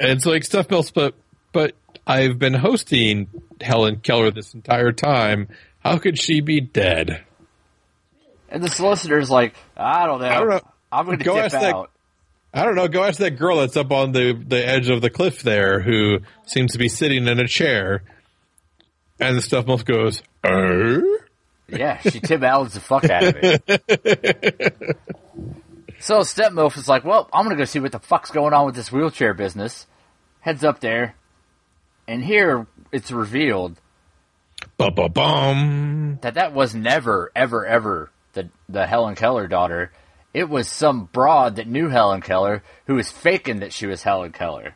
And 0.00 0.10
it's 0.10 0.26
like 0.26 0.42
stuff 0.42 0.72
else, 0.72 0.90
but 0.90 1.14
but 1.52 1.74
I've 2.04 2.38
been 2.38 2.54
hosting 2.54 3.28
Helen 3.60 4.00
Keller 4.00 4.32
this 4.32 4.54
entire 4.54 4.90
time. 4.90 5.48
How 5.78 5.98
could 5.98 6.18
she 6.18 6.40
be 6.40 6.60
dead? 6.60 7.22
And 8.52 8.62
the 8.62 8.68
solicitor's 8.68 9.30
like, 9.30 9.54
I 9.76 10.06
don't 10.06 10.20
know. 10.20 10.28
I 10.28 10.34
don't 10.38 10.48
know. 10.50 10.60
I'm 10.92 11.06
going 11.06 11.18
to 11.18 11.24
Go 11.24 11.34
dip 11.36 11.46
ask 11.46 11.52
that- 11.54 11.74
out. 11.74 11.90
I 12.54 12.64
don't 12.66 12.74
know. 12.74 12.86
Go 12.86 13.02
ask 13.02 13.18
that 13.20 13.38
girl 13.38 13.56
that's 13.60 13.78
up 13.78 13.90
on 13.92 14.12
the 14.12 14.34
the 14.34 14.62
edge 14.64 14.90
of 14.90 15.00
the 15.00 15.08
cliff 15.08 15.40
there, 15.42 15.80
who 15.80 16.18
seems 16.44 16.72
to 16.72 16.78
be 16.78 16.90
sitting 16.90 17.26
in 17.26 17.40
a 17.40 17.48
chair. 17.48 18.02
And 19.18 19.34
the 19.38 19.40
stuff 19.40 19.66
most 19.66 19.86
goes, 19.86 20.22
oh. 20.44 21.18
Yeah, 21.68 21.96
she 22.00 22.20
Tim 22.20 22.44
Allen's 22.44 22.74
the 22.74 22.80
fuck 22.80 23.04
out 23.08 23.22
of 23.24 23.36
it. 23.40 23.62
so 26.00 26.18
Stepmilf 26.20 26.76
is 26.76 26.88
like, 26.88 27.04
well, 27.04 27.26
I'm 27.32 27.44
gonna 27.44 27.56
go 27.56 27.64
see 27.64 27.80
what 27.80 27.92
the 27.92 27.98
fuck's 28.00 28.30
going 28.30 28.52
on 28.52 28.66
with 28.66 28.74
this 28.74 28.92
wheelchair 28.92 29.32
business. 29.32 29.86
Heads 30.40 30.62
up 30.62 30.80
there, 30.80 31.14
and 32.06 32.22
here 32.22 32.66
it's 32.92 33.10
revealed 33.10 33.80
Ba-ba-bum. 34.76 36.18
that 36.20 36.34
that 36.34 36.52
was 36.52 36.74
never, 36.74 37.32
ever, 37.34 37.64
ever 37.64 38.10
the 38.32 38.48
the 38.68 38.86
Helen 38.86 39.14
Keller 39.14 39.46
daughter. 39.46 39.92
It 40.34 40.48
was 40.48 40.68
some 40.68 41.04
broad 41.12 41.56
that 41.56 41.66
knew 41.66 41.88
Helen 41.88 42.22
Keller 42.22 42.62
who 42.86 42.94
was 42.94 43.10
faking 43.10 43.60
that 43.60 43.72
she 43.72 43.86
was 43.86 44.02
Helen 44.02 44.32
Keller. 44.32 44.74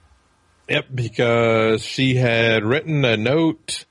Yep, 0.69 0.87
because 0.95 1.83
she 1.83 2.17
had 2.17 2.65
written 2.65 3.05
a 3.05 3.17
note 3.17 3.87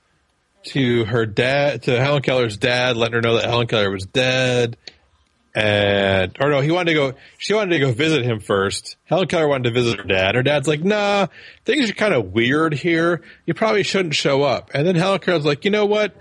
to 0.65 1.05
her 1.05 1.25
dad, 1.25 1.83
to 1.83 1.99
Helen 1.99 2.21
Keller's 2.21 2.57
dad, 2.57 2.97
letting 2.97 3.15
her 3.15 3.21
know 3.21 3.35
that 3.35 3.45
Helen 3.45 3.67
Keller 3.67 3.91
was 3.91 4.05
dead. 4.05 4.77
And, 5.55 6.35
or 6.41 6.49
no, 6.49 6.59
he 6.59 6.71
wanted 6.71 6.91
to 6.91 6.93
go, 6.95 7.13
she 7.37 7.53
wanted 7.53 7.71
to 7.71 7.79
go 7.79 7.91
visit 7.93 8.25
him 8.25 8.41
first. 8.41 8.97
Helen 9.05 9.27
Keller 9.27 9.47
wanted 9.47 9.69
to 9.69 9.71
visit 9.71 9.99
her 9.99 10.03
dad. 10.03 10.35
Her 10.35 10.43
dad's 10.43 10.67
like, 10.67 10.83
nah, 10.83 11.27
things 11.63 11.89
are 11.89 11.93
kind 11.93 12.13
of 12.13 12.33
weird 12.33 12.73
here. 12.73 13.21
You 13.45 13.53
probably 13.53 13.83
shouldn't 13.83 14.15
show 14.15 14.43
up. 14.43 14.71
And 14.73 14.85
then 14.85 14.95
Helen 14.95 15.19
Keller's 15.19 15.45
like, 15.45 15.63
you 15.63 15.71
know 15.71 15.85
what? 15.85 16.13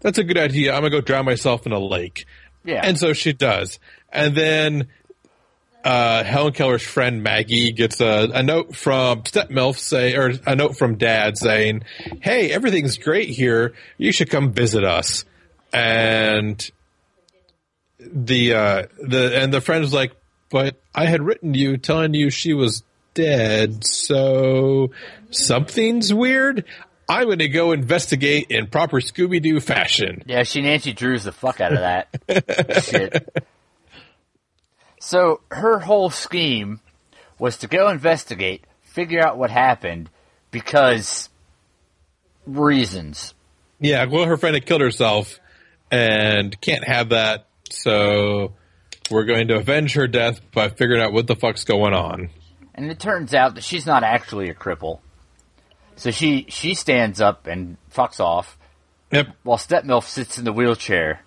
That's 0.00 0.18
a 0.18 0.24
good 0.24 0.36
idea. 0.36 0.74
I'm 0.74 0.82
gonna 0.82 0.90
go 0.90 1.00
drown 1.00 1.24
myself 1.24 1.64
in 1.64 1.72
a 1.72 1.78
lake. 1.78 2.26
Yeah, 2.64 2.80
And 2.82 2.98
so 2.98 3.12
she 3.12 3.32
does. 3.32 3.78
And 4.10 4.34
then 4.34 4.88
uh, 5.84 6.24
Helen 6.24 6.54
Keller's 6.54 6.82
friend 6.82 7.22
Maggie 7.22 7.72
gets 7.72 8.00
a, 8.00 8.30
a 8.32 8.42
note 8.42 8.74
from 8.74 9.24
Step 9.26 9.50
Milf 9.50 9.76
say, 9.76 10.16
or 10.16 10.32
a 10.46 10.56
note 10.56 10.78
from 10.78 10.96
Dad 10.96 11.36
saying, 11.36 11.84
"Hey, 12.20 12.50
everything's 12.50 12.96
great 12.96 13.28
here. 13.28 13.74
You 13.98 14.10
should 14.10 14.30
come 14.30 14.52
visit 14.52 14.82
us." 14.82 15.26
And 15.74 16.70
the 17.98 18.54
uh, 18.54 18.82
the 18.98 19.38
and 19.38 19.52
the 19.52 19.60
friend 19.60 19.82
was 19.82 19.92
like, 19.92 20.12
"But 20.48 20.80
I 20.94 21.04
had 21.04 21.22
written 21.22 21.52
you 21.52 21.76
telling 21.76 22.14
you 22.14 22.30
she 22.30 22.54
was 22.54 22.82
dead, 23.12 23.84
so 23.84 24.90
something's 25.30 26.14
weird. 26.14 26.64
I'm 27.08 27.24
going 27.24 27.38
to 27.38 27.48
go 27.48 27.72
investigate 27.72 28.46
in 28.50 28.66
proper 28.66 29.00
Scooby 29.00 29.42
Doo 29.42 29.60
fashion." 29.60 30.22
Yeah, 30.26 30.42
she 30.42 30.62
Nancy 30.62 30.92
Drews 30.92 31.24
the 31.24 31.32
fuck 31.32 31.60
out 31.60 31.72
of 31.72 31.80
that 31.80 32.82
shit. 32.84 33.44
So 35.00 35.40
her 35.50 35.78
whole 35.80 36.10
scheme 36.10 36.80
was 37.38 37.58
to 37.58 37.66
go 37.66 37.88
investigate, 37.88 38.64
figure 38.82 39.20
out 39.20 39.36
what 39.36 39.50
happened, 39.50 40.08
because 40.50 41.28
reasons. 42.46 43.34
Yeah, 43.80 44.06
well, 44.06 44.24
her 44.24 44.36
friend 44.36 44.54
had 44.54 44.64
killed 44.64 44.80
herself 44.80 45.40
and 45.90 46.58
can't 46.60 46.84
have 46.84 47.10
that, 47.10 47.46
so 47.70 48.54
we're 49.10 49.24
going 49.24 49.48
to 49.48 49.56
avenge 49.56 49.94
her 49.94 50.06
death 50.06 50.40
by 50.52 50.68
figuring 50.68 51.02
out 51.02 51.12
what 51.12 51.26
the 51.26 51.36
fuck's 51.36 51.64
going 51.64 51.92
on. 51.92 52.30
And 52.74 52.90
it 52.90 52.98
turns 52.98 53.34
out 53.34 53.56
that 53.56 53.64
she's 53.64 53.86
not 53.86 54.02
actually 54.02 54.48
a 54.48 54.54
cripple. 54.54 55.00
So 55.96 56.10
she 56.10 56.46
she 56.48 56.74
stands 56.74 57.20
up 57.20 57.46
and 57.46 57.76
fucks 57.94 58.20
off, 58.20 58.58
Yep, 59.12 59.28
while 59.44 59.58
Stepmilf 59.58 60.04
sits 60.04 60.38
in 60.38 60.44
the 60.44 60.52
wheelchair. 60.52 61.20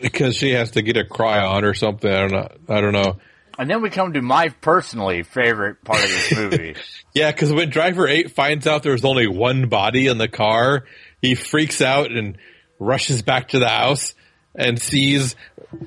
because 0.00 0.36
she 0.36 0.50
has 0.52 0.72
to 0.72 0.82
get 0.82 0.96
a 0.96 1.04
cry 1.04 1.40
on 1.44 1.64
or 1.64 1.74
something. 1.74 2.10
I 2.10 2.20
don't 2.26 2.32
know. 2.32 2.48
I 2.68 2.80
don't 2.80 2.92
know. 2.92 3.16
And 3.58 3.68
then 3.68 3.82
we 3.82 3.90
come 3.90 4.12
to 4.12 4.22
my 4.22 4.48
personally 4.60 5.22
favorite 5.24 5.82
part 5.84 6.02
of 6.04 6.08
this 6.10 6.36
movie. 6.36 6.76
Yeah, 7.14 7.32
because 7.32 7.52
when 7.52 7.70
Driver 7.70 8.06
8 8.06 8.30
finds 8.30 8.66
out 8.68 8.84
there's 8.84 9.04
only 9.04 9.26
one 9.26 9.68
body 9.68 10.06
in 10.06 10.18
the 10.18 10.28
car, 10.28 10.84
he 11.20 11.34
freaks 11.34 11.80
out 11.82 12.12
and 12.12 12.38
rushes 12.78 13.22
back 13.22 13.48
to 13.48 13.58
the 13.58 13.68
house 13.68 14.14
and 14.54 14.80
sees 14.80 15.34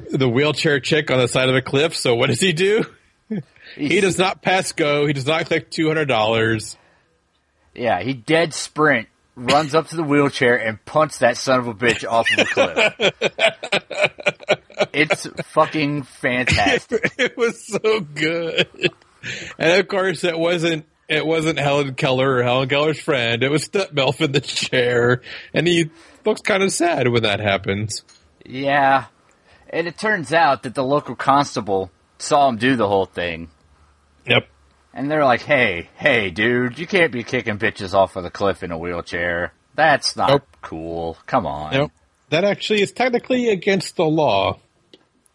the 0.10 0.28
wheelchair 0.28 0.82
chick 0.82 1.10
on 1.10 1.20
the 1.20 1.30
side 1.30 1.48
of 1.48 1.56
a 1.56 1.62
cliff. 1.62 1.96
So 1.96 2.15
what 2.15 2.28
does 2.28 2.39
he 2.41 2.52
do? 2.54 2.84
He 3.78 4.02
does 4.02 4.17
not 4.17 4.41
pass 4.41 4.74
go. 4.74 5.08
He 5.08 5.13
does 5.13 5.26
not 5.26 5.46
collect 5.46 5.72
$200. 5.74 6.76
Yeah, 7.73 8.01
he 8.01 8.13
dead 8.13 8.53
sprint, 8.53 9.07
runs 9.36 9.73
up 9.73 9.88
to 9.88 9.95
the 9.95 10.03
wheelchair 10.03 10.55
and 10.57 10.84
punts 10.86 11.19
that 11.19 11.38
son 11.38 11.60
of 11.60 11.67
a 11.67 11.73
bitch 11.73 12.10
off 12.10 12.27
of 12.31 12.39
a 12.39 12.45
cliff. 12.45 12.95
it's 14.93 15.27
fucking 15.47 16.03
fantastic. 16.03 17.13
it 17.17 17.38
was 17.38 17.65
so 17.65 18.01
good. 18.01 18.67
And 19.57 19.79
of 19.79 19.88
course, 19.88 20.23
it 20.23 20.38
wasn't. 20.38 20.86
It 21.07 21.25
wasn't 21.25 21.60
Helen 21.60 21.95
Keller 21.95 22.36
or 22.38 22.43
Helen 22.43 22.69
Keller's 22.69 23.01
friend. 23.01 23.43
It 23.43 23.51
was 23.51 23.67
Stepmilf 23.67 24.21
in 24.21 24.31
the 24.31 24.39
chair, 24.39 25.21
and 25.53 25.67
he 25.67 25.91
looks 26.25 26.39
kind 26.39 26.63
of 26.63 26.71
sad 26.71 27.10
when 27.10 27.23
that 27.23 27.41
happens. 27.41 28.03
Yeah. 28.45 29.05
And 29.69 29.88
it 29.88 29.97
turns 29.97 30.31
out 30.34 30.63
that 30.63 30.73
the 30.73 30.84
local 30.84 31.15
constable 31.15 31.91
saw 32.17 32.47
him 32.47 32.57
do 32.57 32.77
the 32.77 32.88
whole 32.88 33.05
thing. 33.05 33.49
Yep. 34.25 34.47
And 34.93 35.10
they're 35.10 35.23
like, 35.25 35.41
hey, 35.41 35.89
hey, 35.95 36.32
dude, 36.32 36.77
you 36.77 36.86
can't 36.86 37.12
be 37.12 37.23
kicking 37.23 37.58
bitches 37.58 37.93
off 37.93 38.15
of 38.17 38.23
the 38.23 38.30
cliff 38.30 38.62
in 38.63 38.71
a 38.71 38.77
wheelchair. 38.77 39.54
That's 39.75 40.15
not 40.17 40.30
Nope. 40.30 40.47
cool. 40.62 41.17
Come 41.25 41.45
on. 41.45 41.73
Nope. 41.73 41.91
That 42.30 42.43
actually 42.43 42.82
is 42.82 42.91
technically 42.91 43.49
against 43.49 43.95
the 43.95 44.06
law. 44.06 44.60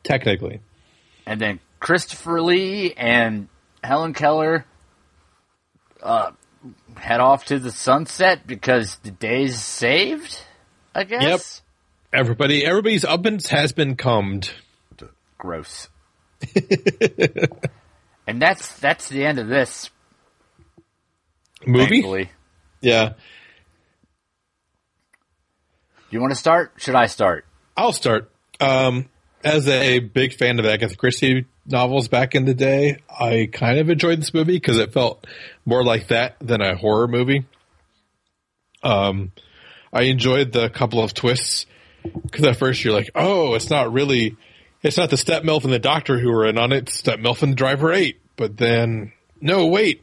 Technically. 0.03 0.61
And 1.25 1.41
then 1.41 1.59
Christopher 1.81 2.43
Lee 2.43 2.93
and 2.97 3.49
Helen 3.83 4.13
Keller 4.13 4.65
uh, 6.03 6.33
head 6.97 7.21
off 7.21 7.47
to 7.47 7.59
the 7.59 7.73
sunset 7.73 8.47
because 8.47 8.97
the 8.99 9.11
day's 9.11 9.61
saved, 9.63 10.39
I 10.95 11.05
guess. 11.05 11.63
Everybody, 12.13 12.65
everybody's 12.65 13.05
ovens 13.05 13.49
has 13.49 13.73
been 13.73 13.97
cummed. 13.97 14.51
Gross. 15.39 15.89
and 18.27 18.41
that's 18.41 18.79
that's 18.79 19.09
the 19.09 19.25
end 19.25 19.39
of 19.39 19.49
this 19.49 19.91
Movie? 21.67 21.89
thankfully. 21.89 22.31
Yeah. 22.81 23.15
You 26.11 26.21
want 26.21 26.33
to 26.33 26.39
start? 26.39 26.73
Should 26.77 26.95
I 26.95 27.07
start? 27.07 27.45
I'll 27.77 27.93
start. 27.93 28.31
Um, 28.61 29.09
as 29.43 29.69
a 29.69 29.99
big 29.99 30.35
fan 30.35 30.59
of 30.59 30.67
Agatha 30.67 30.97
Christie 30.97 31.47
novels 31.67 32.09
back 32.09 32.35
in 32.35 32.45
the 32.45 32.55
day, 32.55 32.99
I 33.09 33.49
kind 33.53 33.79
of 33.79 33.91
enjoyed 33.91 34.21
this 34.21 34.33
movie 34.33 34.55
because 34.57 34.79
it 34.79 34.93
felt 34.93 35.27
more 35.65 35.85
like 35.85 36.09
that 36.09 36.37
than 36.41 36.61
a 36.61 36.77
horror 36.77 37.09
movie. 37.09 37.45
Um, 38.83 39.33
I 39.93 40.03
enjoyed 40.03 40.53
the 40.53 40.69
couple 40.69 41.03
of 41.03 41.13
twists 41.13 41.67
because 42.05 42.45
at 42.47 42.57
first 42.57 42.85
you're 42.85 42.95
like, 42.95 43.11
oh, 43.15 43.55
it's 43.55 43.71
not 43.71 43.93
really, 43.93 44.37
it's 44.83 44.97
not 44.97 45.11
the 45.11 45.17
step 45.17 45.43
milf 45.43 45.65
and 45.65 45.73
the 45.73 45.79
doctor 45.79 46.19
who 46.19 46.31
are 46.31 46.47
in 46.47 46.59
on 46.59 46.73
it, 46.73 46.85
it's 46.85 46.99
step 46.99 47.19
milf 47.19 47.43
and 47.43 47.57
driver 47.57 47.93
eight. 47.93 48.21
But 48.37 48.57
then, 48.57 49.13
no, 49.41 49.67
wait. 49.67 50.03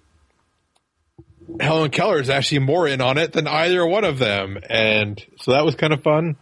Helen 1.59 1.91
Keller 1.91 2.19
is 2.19 2.29
actually 2.29 2.59
more 2.59 2.88
in 2.88 3.01
on 3.01 3.17
it 3.17 3.33
than 3.33 3.47
either 3.47 3.86
one 3.86 4.05
of 4.05 4.17
them. 4.17 4.57
And 4.69 5.23
so 5.39 5.51
that 5.51 5.65
was 5.65 5.75
kind 5.75 5.93
of 5.93 6.01
fun 6.01 6.38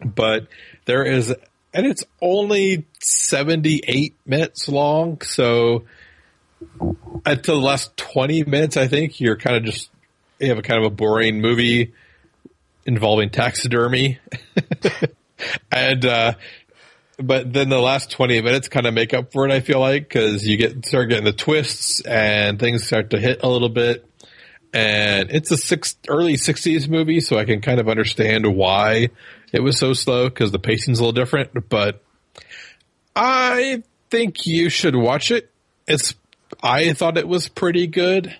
but 0.00 0.46
there 0.84 1.04
is 1.04 1.34
and 1.74 1.86
it's 1.86 2.04
only 2.20 2.86
78 3.00 4.14
minutes 4.26 4.68
long 4.68 5.20
so 5.22 5.84
until 7.26 7.60
the 7.60 7.66
last 7.66 7.96
20 7.96 8.44
minutes 8.44 8.76
i 8.76 8.86
think 8.86 9.20
you're 9.20 9.36
kind 9.36 9.56
of 9.56 9.64
just 9.64 9.90
you 10.38 10.48
have 10.48 10.58
a 10.58 10.62
kind 10.62 10.84
of 10.84 10.92
a 10.92 10.94
boring 10.94 11.40
movie 11.40 11.92
involving 12.86 13.30
taxidermy 13.30 14.18
and 15.72 16.04
uh 16.04 16.32
but 17.18 17.52
then 17.52 17.68
the 17.68 17.80
last 17.80 18.10
20 18.12 18.40
minutes 18.42 18.68
kind 18.68 18.86
of 18.86 18.94
make 18.94 19.12
up 19.12 19.32
for 19.32 19.46
it 19.46 19.52
i 19.52 19.60
feel 19.60 19.80
like 19.80 20.08
because 20.08 20.46
you 20.46 20.56
get 20.56 20.86
start 20.86 21.08
getting 21.08 21.24
the 21.24 21.32
twists 21.32 22.00
and 22.02 22.58
things 22.58 22.86
start 22.86 23.10
to 23.10 23.18
hit 23.18 23.40
a 23.42 23.48
little 23.48 23.68
bit. 23.68 24.04
And 24.72 25.30
it's 25.30 25.50
a 25.50 25.56
six 25.56 25.96
early 26.08 26.34
60s 26.34 26.88
movie 26.88 27.20
so 27.20 27.38
i 27.38 27.44
can 27.44 27.60
kind 27.60 27.80
of 27.80 27.88
understand 27.88 28.46
why 28.54 29.08
it 29.52 29.60
was 29.60 29.78
so 29.78 29.94
slow 29.94 30.28
because 30.28 30.52
the 30.52 30.58
pacing's 30.58 30.98
a 30.98 31.02
little 31.02 31.12
different 31.12 31.68
but 31.68 32.02
i 33.16 33.82
think 34.10 34.46
you 34.46 34.68
should 34.68 34.94
watch 34.94 35.30
it. 35.30 35.50
It's 35.86 36.14
i 36.62 36.92
thought 36.92 37.18
it 37.18 37.28
was 37.28 37.48
pretty 37.48 37.86
good. 37.86 38.36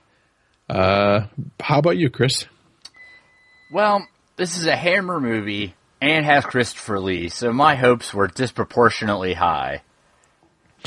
Uh 0.69 1.27
how 1.61 1.79
about 1.79 1.97
you 1.97 2.11
chris? 2.11 2.45
Well, 3.73 4.07
this 4.37 4.57
is 4.57 4.67
a 4.67 4.77
Hammer 4.77 5.21
movie 5.21 5.75
and 6.01 6.25
has 6.25 6.45
Christopher 6.45 7.01
Lee, 7.01 7.29
so 7.29 7.53
my 7.53 7.75
hopes 7.75 8.13
were 8.15 8.27
disproportionately 8.29 9.35
high. 9.35 9.83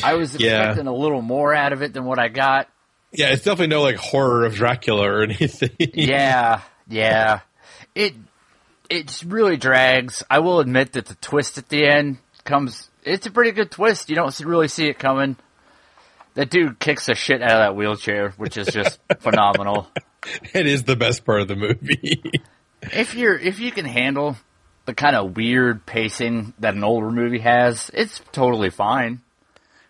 I 0.04 0.14
was 0.16 0.36
Yeah. 0.36 0.60
expecting 0.62 0.88
a 0.88 0.94
little 0.96 1.22
more 1.22 1.54
out 1.54 1.74
of 1.74 1.82
it 1.82 1.94
than 1.94 2.06
what 2.06 2.18
I 2.20 2.30
got. 2.30 2.68
yeah 3.12 3.28
it's 3.32 3.44
definitely 3.44 3.68
no 3.68 3.82
like 3.82 3.98
horror 3.98 4.46
of 4.46 4.54
dracula 4.56 5.04
or 5.10 5.22
anything 5.24 5.70
Yeah, 5.80 6.62
yeah. 6.88 7.42
It 7.94 8.14
it 8.90 9.24
really 9.26 9.58
drags. 9.58 10.24
I 10.30 10.40
will 10.40 10.60
admit 10.60 10.94
that 10.94 11.06
the 11.08 11.16
twist 11.16 11.58
at 11.58 11.68
the 11.70 11.86
end 11.86 12.18
comes. 12.46 12.90
It's 13.04 13.26
a 13.26 13.32
pretty 13.32 13.52
good 13.52 13.72
twist. 13.72 14.10
You 14.10 14.16
don't 14.16 14.38
really 14.42 14.68
see 14.68 14.88
it 14.88 14.98
coming. 15.00 15.36
That 16.36 16.50
dude 16.50 16.80
kicks 16.80 17.06
the 17.08 17.16
shit 17.16 17.42
out 17.42 17.52
of 17.52 17.60
that 17.60 17.76
wheelchair, 17.76 18.30
which 18.38 18.56
is 18.58 18.68
just 18.68 19.00
phenomenal. 19.20 19.90
it 20.54 20.66
is 20.68 20.84
the 20.84 20.96
best 20.96 21.26
part 21.26 21.42
of 21.42 21.48
the 21.50 21.56
movie 21.58 22.22
If 22.82 23.16
you're 23.16 23.38
if 23.38 23.60
you 23.60 23.72
can 23.72 23.86
handle 23.86 24.38
the 24.92 24.96
kind 24.96 25.16
of 25.16 25.38
weird 25.38 25.86
pacing 25.86 26.54
that 26.60 26.76
an 26.76 26.84
older 26.84 27.10
movie 27.10 27.40
has, 27.40 27.90
it's 27.94 28.20
totally 28.34 28.70
fine. 28.70 29.22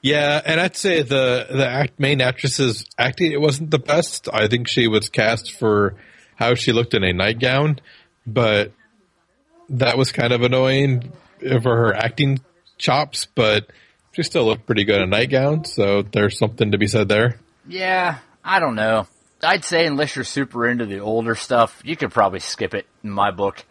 Yeah, 0.04 0.40
and 0.46 0.60
I'd 0.60 0.78
say 0.78 1.02
the 1.02 1.48
the 1.50 1.68
act, 1.68 2.00
main 2.00 2.22
actress's 2.22 2.86
acting 3.00 3.32
it 3.32 3.42
wasn't 3.42 3.72
the 3.72 3.80
best. 3.80 4.30
I 4.32 4.48
think 4.48 4.68
she 4.68 4.88
was 4.88 5.10
cast 5.10 5.54
for 5.54 5.96
how 6.36 6.54
she 6.54 6.72
looked 6.72 6.94
in 6.94 7.04
a 7.04 7.14
nightgown, 7.14 7.80
but 8.28 8.74
that 9.70 9.98
was 9.98 10.12
kind 10.12 10.34
of 10.34 10.44
annoying 10.44 11.12
for 11.40 11.76
her 11.76 11.96
acting 11.96 12.40
chops. 12.78 13.26
But 13.26 13.72
she 14.12 14.22
still 14.22 14.46
looked 14.46 14.68
pretty 14.68 14.84
good 14.84 14.98
in 14.98 15.02
a 15.02 15.08
nightgown, 15.08 15.66
so 15.66 16.04
there's 16.04 16.38
something 16.38 16.74
to 16.74 16.78
be 16.78 16.86
said 16.86 17.10
there. 17.10 17.40
Yeah, 17.68 18.20
I 18.44 18.60
don't 18.60 18.76
know. 18.76 19.08
I'd 19.42 19.66
say 19.66 19.88
unless 19.88 20.16
you're 20.16 20.26
super 20.26 20.68
into 20.68 20.86
the 20.86 21.00
older 21.00 21.34
stuff, 21.34 21.82
you 21.84 21.96
could 21.96 22.12
probably 22.12 22.40
skip 22.40 22.76
it 22.76 22.86
in 23.04 23.10
my 23.10 23.32
book. 23.32 23.66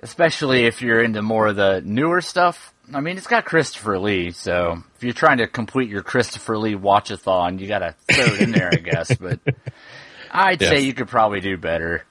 Especially 0.00 0.66
if 0.66 0.82
you're 0.82 1.00
into 1.02 1.22
more 1.22 1.46
of 1.48 1.56
the 1.56 1.80
newer 1.84 2.20
stuff. 2.20 2.74
I 2.92 3.00
mean, 3.00 3.16
it's 3.16 3.26
got 3.26 3.44
Christopher 3.46 3.98
Lee, 3.98 4.30
so 4.30 4.82
if 4.96 5.02
you're 5.02 5.12
trying 5.14 5.38
to 5.38 5.46
complete 5.48 5.88
your 5.88 6.02
Christopher 6.02 6.56
Lee 6.58 6.74
watch-a-thon, 6.74 7.58
you 7.58 7.66
gotta 7.66 7.94
throw 8.08 8.26
it 8.26 8.40
in 8.42 8.50
there, 8.52 8.70
I 8.72 8.76
guess. 8.76 9.14
But 9.16 9.40
I'd 10.30 10.60
say 10.60 10.80
you 10.82 10.92
could 10.94 11.08
probably 11.08 11.40
do 11.40 11.56
better. 11.56 12.04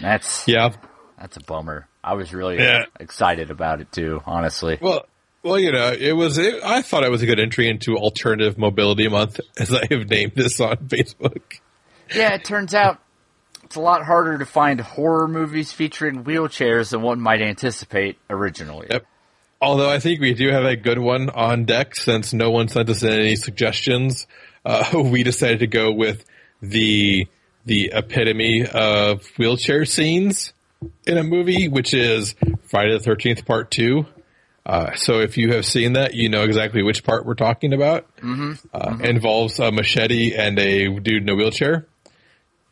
That's 0.00 0.46
Yeah, 0.48 0.72
that's 1.18 1.36
a 1.36 1.40
bummer. 1.40 1.86
I 2.02 2.14
was 2.14 2.32
really 2.34 2.56
Yeah. 2.58 2.84
excited 3.00 3.50
about 3.50 3.80
it 3.80 3.90
too, 3.92 4.22
honestly. 4.26 4.78
well, 4.80 5.06
well, 5.42 5.58
you 5.58 5.70
know, 5.72 5.92
it 5.92 6.12
was. 6.12 6.38
It, 6.38 6.62
I 6.64 6.82
thought 6.82 7.04
it 7.04 7.10
was 7.10 7.22
a 7.22 7.26
good 7.26 7.38
entry 7.38 7.68
into 7.68 7.96
Alternative 7.96 8.58
Mobility 8.58 9.06
Month, 9.08 9.40
as 9.58 9.72
I 9.72 9.86
have 9.90 10.08
named 10.10 10.32
this 10.34 10.58
on 10.60 10.76
Facebook. 10.88 11.60
Yeah, 12.14 12.34
it 12.34 12.44
turns 12.44 12.74
out 12.74 12.98
it's 13.66 13.76
a 13.76 13.80
lot 13.80 14.04
harder 14.04 14.38
to 14.38 14.46
find 14.46 14.80
horror 14.80 15.26
movies 15.26 15.72
featuring 15.72 16.22
wheelchairs 16.22 16.90
than 16.90 17.02
one 17.02 17.20
might 17.20 17.42
anticipate 17.42 18.16
originally. 18.30 18.86
Yep. 18.88 19.04
Although 19.60 19.90
I 19.90 19.98
think 19.98 20.20
we 20.20 20.34
do 20.34 20.50
have 20.50 20.64
a 20.64 20.76
good 20.76 20.98
one 20.98 21.30
on 21.30 21.64
deck 21.64 21.96
since 21.96 22.32
no 22.32 22.50
one 22.50 22.68
sent 22.68 22.88
us 22.88 23.02
any 23.02 23.34
suggestions. 23.34 24.28
Uh, 24.64 25.02
we 25.04 25.24
decided 25.24 25.60
to 25.60 25.66
go 25.66 25.92
with 25.92 26.24
the 26.62 27.26
the 27.64 27.90
epitome 27.92 28.64
of 28.64 29.26
wheelchair 29.36 29.84
scenes 29.84 30.52
in 31.04 31.18
a 31.18 31.24
movie, 31.24 31.66
which 31.66 31.92
is 31.92 32.36
Friday 32.70 32.92
the 32.92 33.00
Thirteenth 33.00 33.44
Part 33.44 33.72
Two. 33.72 34.06
Uh, 34.64 34.94
so 34.94 35.20
if 35.20 35.36
you 35.36 35.52
have 35.52 35.66
seen 35.66 35.94
that, 35.94 36.14
you 36.14 36.28
know 36.28 36.44
exactly 36.44 36.82
which 36.84 37.02
part 37.02 37.26
we're 37.26 37.34
talking 37.34 37.72
about. 37.72 38.06
Mm-hmm. 38.18 38.52
Uh, 38.72 38.98
Involves 39.00 39.58
a 39.58 39.72
machete 39.72 40.34
and 40.36 40.56
a 40.58 40.88
dude 41.00 41.22
in 41.22 41.28
a 41.28 41.34
wheelchair, 41.34 41.86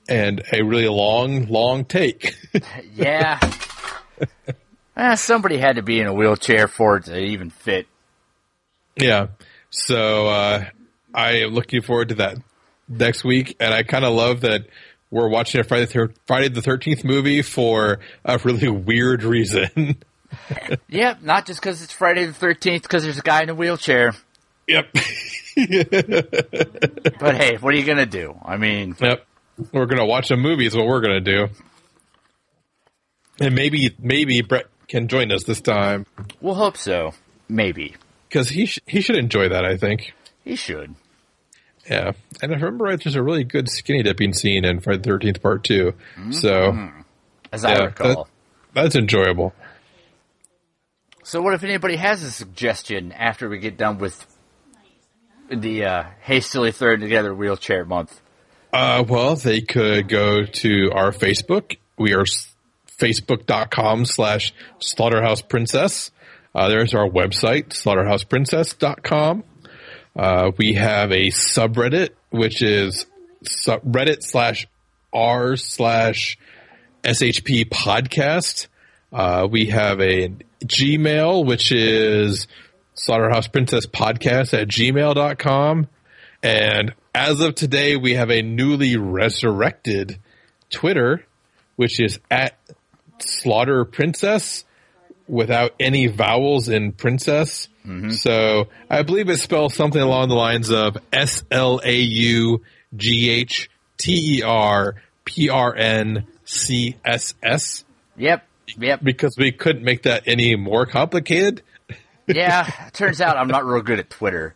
and 0.08 0.42
a 0.52 0.62
really 0.62 0.88
long, 0.88 1.46
long 1.46 1.84
take. 1.84 2.34
Yeah. 2.94 3.40
Eh, 4.96 5.14
somebody 5.16 5.58
had 5.58 5.74
to 5.76 5.82
be 5.82 5.98
in 5.98 6.06
a 6.06 6.14
wheelchair 6.14 6.68
for 6.68 6.98
it 6.98 7.06
to 7.06 7.18
even 7.18 7.50
fit. 7.50 7.88
Yeah. 8.96 9.26
So 9.70 10.28
uh, 10.28 10.64
I 11.12 11.38
am 11.38 11.50
looking 11.50 11.82
forward 11.82 12.10
to 12.10 12.14
that 12.16 12.36
next 12.88 13.24
week, 13.24 13.56
and 13.58 13.74
I 13.74 13.82
kind 13.82 14.04
of 14.04 14.14
love 14.14 14.42
that 14.42 14.66
we're 15.10 15.28
watching 15.28 15.60
a 15.60 15.64
Friday, 15.64 15.86
the 15.86 16.12
Friday 16.28 16.48
the 16.48 16.62
Thirteenth 16.62 17.02
movie 17.02 17.42
for 17.42 17.98
a 18.24 18.38
really 18.44 18.68
weird 18.68 19.22
reason. 19.24 19.96
Yep, 20.88 21.22
not 21.22 21.46
just 21.46 21.60
because 21.60 21.80
it's 21.80 21.92
Friday 21.92 22.26
the 22.26 22.32
13th, 22.32 22.82
because 22.82 23.04
there's 23.04 23.18
a 23.18 23.22
guy 23.22 23.44
in 23.44 23.50
a 23.50 23.54
wheelchair. 23.54 24.14
yep. 24.66 24.86
But 25.56 27.36
hey, 27.36 27.56
what 27.60 27.72
are 27.72 27.76
you 27.76 27.84
going 27.84 27.98
to 27.98 28.06
do? 28.06 28.36
I 28.44 28.56
mean, 28.56 28.96
Yep. 29.00 29.24
We're 29.72 29.86
gonna 29.86 30.06
watch 30.06 30.30
a 30.30 30.36
movie 30.36 30.66
is 30.66 30.74
what 30.76 30.86
we're 30.86 31.00
gonna 31.00 31.20
do. 31.20 31.48
And 33.40 33.54
maybe 33.54 33.94
maybe 33.98 34.42
Brett 34.42 34.66
can 34.88 35.08
join 35.08 35.32
us 35.32 35.44
this 35.44 35.60
time 35.60 36.06
we'll 36.40 36.54
hope 36.54 36.76
so. 36.76 37.12
Maybe. 37.48 37.94
because 38.28 38.48
he 38.50 38.66
sh- 38.66 38.80
he 38.86 39.00
should 39.00 39.16
enjoy 39.16 39.48
that. 39.48 39.64
I 39.64 39.76
think. 39.76 40.12
He 40.44 40.56
should. 40.56 40.94
Yeah, 41.88 42.12
and 42.42 42.50
if 42.52 42.58
I 42.58 42.60
remember 42.64 42.84
right, 42.86 43.02
there's 43.02 43.14
a 43.16 43.22
really 43.22 43.44
good 43.44 43.68
skinny 43.68 44.02
dipping 44.02 44.32
scene 44.32 44.64
in 44.64 44.80
Friday 44.80 44.98
the 44.98 45.04
Thirteenth 45.04 45.42
Part 45.42 45.64
2 45.64 45.92
So 46.30 46.90
As 47.52 47.62
I 47.64 47.72
Yeah, 47.74 47.84
recall. 47.84 48.28
that's 48.72 48.96
enjoyable. 48.96 49.52
So 51.24 51.42
what 51.42 51.52
if 51.54 51.62
anybody 51.62 51.96
has 51.96 52.22
a 52.22 52.30
suggestion 52.30 53.12
after 53.12 53.48
we 53.50 53.58
get 53.58 53.76
done 53.76 53.98
with 53.98 54.26
the 55.50 55.84
uh, 55.84 56.04
hastily 56.22 56.72
thrown 56.72 57.00
together 57.00 57.34
wheelchair 57.34 57.84
month? 57.84 58.18
Uh, 58.74 59.04
well, 59.08 59.36
they 59.36 59.60
could 59.60 60.08
go 60.08 60.42
to 60.42 60.90
our 60.92 61.12
Facebook. 61.12 61.76
We 61.96 62.12
are 62.12 62.24
facebook.com 62.98 64.04
slash 64.04 64.52
slaughterhouse 64.80 65.42
princess. 65.42 66.10
Uh, 66.52 66.66
there's 66.68 66.92
our 66.92 67.08
website, 67.08 67.68
slaughterhouseprincess.com. 67.68 69.44
Uh, 70.16 70.50
we 70.58 70.72
have 70.72 71.12
a 71.12 71.28
subreddit, 71.28 72.10
which 72.30 72.62
is 72.62 73.06
subreddit 73.44 74.24
slash 74.24 74.66
r 75.12 75.54
slash 75.54 76.36
shp 77.04 77.68
podcast. 77.68 78.66
Uh, 79.12 79.46
we 79.48 79.66
have 79.66 80.00
a 80.00 80.30
Gmail, 80.64 81.46
which 81.46 81.70
is 81.70 82.48
slaughterhouseprincesspodcast 82.96 83.52
princess 83.52 83.86
podcast 83.86 84.60
at 84.60 84.66
gmail.com. 84.66 85.86
And 86.42 86.94
as 87.14 87.40
of 87.40 87.54
today, 87.54 87.96
we 87.96 88.14
have 88.14 88.30
a 88.30 88.42
newly 88.42 88.96
resurrected 88.96 90.18
Twitter, 90.70 91.24
which 91.76 92.00
is 92.00 92.18
at 92.30 92.58
Slaughter 93.18 93.84
Princess 93.84 94.64
without 95.28 95.74
any 95.78 96.08
vowels 96.08 96.68
in 96.68 96.92
princess. 96.92 97.68
Mm-hmm. 97.86 98.10
So 98.10 98.68
I 98.90 99.02
believe 99.02 99.28
it 99.28 99.38
spells 99.38 99.74
something 99.74 100.00
along 100.00 100.28
the 100.28 100.34
lines 100.34 100.70
of 100.70 100.96
S 101.12 101.44
L 101.50 101.80
A 101.84 101.96
U 101.96 102.62
G 102.96 103.30
H 103.30 103.70
T 103.96 104.38
E 104.38 104.42
R 104.42 104.96
P 105.24 105.48
R 105.48 105.74
N 105.74 106.26
C 106.44 106.96
S 107.04 107.34
S 107.42 107.84
Yep. 108.16 108.46
Yep. 108.78 109.00
because 109.02 109.36
we 109.36 109.52
couldn't 109.52 109.84
make 109.84 110.02
that 110.02 110.24
any 110.26 110.56
more 110.56 110.86
complicated. 110.86 111.62
Yeah. 112.26 112.64
Turns 112.92 113.20
out 113.20 113.36
I'm 113.36 113.48
not 113.48 113.64
real 113.64 113.82
good 113.82 113.98
at 113.98 114.10
Twitter. 114.10 114.54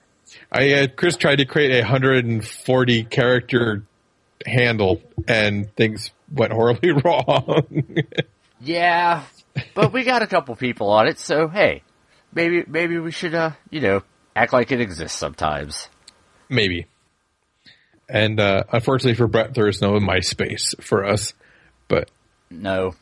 I 0.51 0.73
uh, 0.73 0.87
Chris 0.95 1.17
tried 1.17 1.37
to 1.37 1.45
create 1.45 1.73
a 1.73 1.81
140 1.83 3.05
character 3.05 3.85
handle 4.47 5.03
and 5.27 5.75
things 5.75 6.11
went 6.33 6.53
horribly 6.53 6.91
wrong. 7.05 7.83
Yeah. 8.61 9.25
But 9.75 9.93
we 9.93 10.05
got 10.05 10.23
a 10.23 10.27
couple 10.27 10.55
people 10.57 10.91
on 10.91 11.09
it, 11.09 11.19
so 11.19 11.49
hey, 11.49 11.83
maybe 12.33 12.65
maybe 12.67 12.99
we 12.99 13.11
should 13.11 13.35
uh 13.35 13.53
you 13.71 13.81
know 13.81 14.03
act 14.37 14.53
like 14.53 14.71
it 14.73 14.81
exists 14.81 15.19
sometimes. 15.19 15.89
Maybe. 16.49 16.87
And 18.09 18.41
uh, 18.41 18.65
unfortunately 18.73 19.17
for 19.17 19.27
Brett, 19.27 19.53
there 19.55 19.69
is 19.69 19.83
no 19.83 19.91
MySpace 19.93 20.81
for 20.83 21.05
us. 21.05 21.35
But 21.89 22.11
No. 22.51 22.95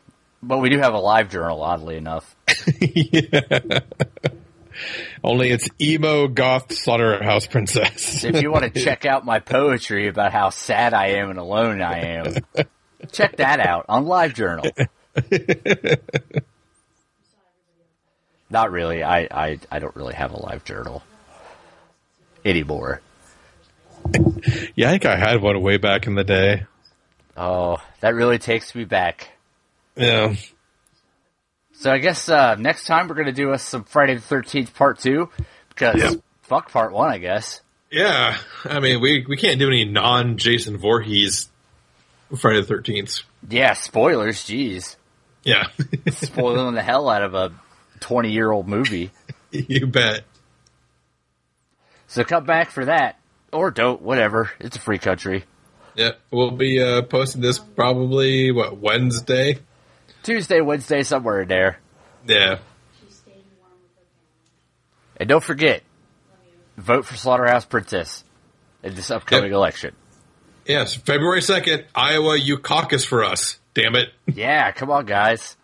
But 0.43 0.57
we 0.59 0.69
do 0.69 0.77
have 0.79 0.93
a 0.93 0.99
live 0.99 1.29
journal, 1.29 1.63
oddly 1.63 1.97
enough. 1.97 2.35
only 5.23 5.49
it's 5.49 5.67
emo 5.81 6.27
goth 6.27 6.73
slaughterhouse 6.73 7.47
princess. 7.47 8.23
if 8.23 8.41
you 8.41 8.51
want 8.51 8.73
to 8.73 8.83
check 8.83 9.05
out 9.05 9.25
my 9.25 9.39
poetry 9.39 10.07
about 10.07 10.31
how 10.31 10.49
sad 10.49 10.93
I 10.93 11.09
am 11.19 11.29
and 11.29 11.39
alone 11.39 11.81
I 11.81 11.99
am, 11.99 12.35
check 13.11 13.37
that 13.37 13.59
out 13.59 13.85
on 13.89 14.05
LiveJournal. 14.05 14.87
Not 18.49 18.71
really. 18.71 19.03
I, 19.03 19.27
I, 19.29 19.59
I 19.71 19.79
don't 19.79 19.95
really 19.95 20.13
have 20.13 20.31
a 20.31 20.37
live 20.37 20.63
journal 20.63 21.03
anymore. 22.45 23.01
yeah, 24.75 24.87
I 24.87 24.91
think 24.91 25.05
I 25.05 25.17
had 25.17 25.41
one 25.41 25.61
way 25.61 25.77
back 25.77 26.07
in 26.07 26.15
the 26.15 26.23
day. 26.23 26.65
Oh, 27.35 27.77
that 27.99 28.15
really 28.15 28.39
takes 28.39 28.73
me 28.73 28.85
back. 28.85 29.29
Yeah. 29.95 30.35
So 31.79 31.91
I 31.91 31.99
guess 31.99 32.27
uh, 32.27 32.55
next 32.55 32.85
time 32.85 33.07
we're 33.07 33.15
going 33.15 33.27
to 33.27 33.31
do 33.31 33.51
us 33.51 33.63
some 33.63 33.83
Friday 33.83 34.15
the 34.15 34.21
13th 34.21 34.73
part 34.73 34.99
two 34.99 35.29
because 35.69 35.95
Yep. 36.01 36.21
fuck 36.41 36.71
part 36.71 36.91
one, 36.91 37.11
I 37.11 37.19
guess. 37.19 37.61
Yeah, 37.91 38.37
I 38.65 38.79
mean, 38.81 38.99
we 38.99 39.25
we 39.29 39.37
can't 39.37 39.59
do 39.59 39.67
any 39.67 39.85
non 39.85 40.37
Jason 40.37 40.77
Voorhees 40.77 41.49
Friday 42.35 42.59
the 42.59 42.67
Thirteenth. 42.67 43.21
Yeah, 43.49 43.73
spoilers. 43.73 44.39
Jeez. 44.39 44.97
Yeah, 45.43 45.67
Spoiling 46.11 46.75
the 46.75 46.81
hell 46.81 47.07
out 47.09 47.23
of 47.23 47.33
a 47.33 47.53
20 48.01 48.31
year 48.31 48.51
old 48.51 48.67
movie. 48.67 49.11
you 49.51 49.87
bet. 49.87 50.25
So 52.07 52.25
come 52.25 52.43
back 52.43 52.71
for 52.71 52.85
that. 52.85 53.19
Or 53.53 53.71
don't, 53.71 54.01
whatever. 54.01 54.51
It's 54.59 54.75
a 54.75 54.81
free 54.81 54.97
country. 54.97 55.45
Yeah, 55.95 56.11
we'll 56.31 56.51
be 56.51 56.81
uh, 56.83 57.03
posting 57.03 57.41
this 57.41 57.57
probably 57.59 58.51
what 58.51 58.77
Wednesday. 58.77 59.59
Tuesday, 60.27 60.59
Wednesday, 60.59 61.03
somewhere 61.03 61.41
in 61.43 61.47
there. 61.47 61.79
Yeah, 62.27 62.59
She 62.99 63.09
stayed 63.13 63.31
warm 63.61 63.71
with 63.81 63.91
her 63.95 64.03
family. 64.03 65.15
And 65.21 65.29
don't 65.29 65.43
forget, 65.43 65.83
vote 66.75 67.05
for 67.05 67.15
Slaughterhouse 67.15 67.63
Princess 67.63 68.25
in 68.83 68.93
this 68.93 69.09
upcoming 69.09 69.51
Yep. 69.51 69.55
election. 69.55 69.95
yes, 70.65 70.95
February 70.95 71.41
second, 71.41 71.85
Iowa. 71.95 72.35
You 72.37 72.57
caucus 72.57 73.05
for 73.05 73.23
us. 73.23 73.57
Damn 73.73 73.95
it. 73.95 74.09
Yeah, 74.25 74.69
come 74.73 74.91
on, 74.91 75.05
guys. 75.05 75.55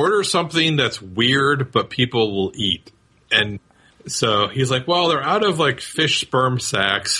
Order 0.00 0.24
something 0.24 0.76
that's 0.76 1.00
weird 1.00 1.72
but 1.72 1.90
people 1.90 2.34
will 2.34 2.52
eat. 2.54 2.90
And 3.30 3.60
so 4.06 4.48
he's 4.48 4.70
like 4.70 4.86
well 4.88 5.08
they're 5.08 5.22
out 5.22 5.44
of 5.44 5.58
like 5.58 5.80
fish 5.80 6.20
sperm 6.20 6.58
sacks 6.58 7.18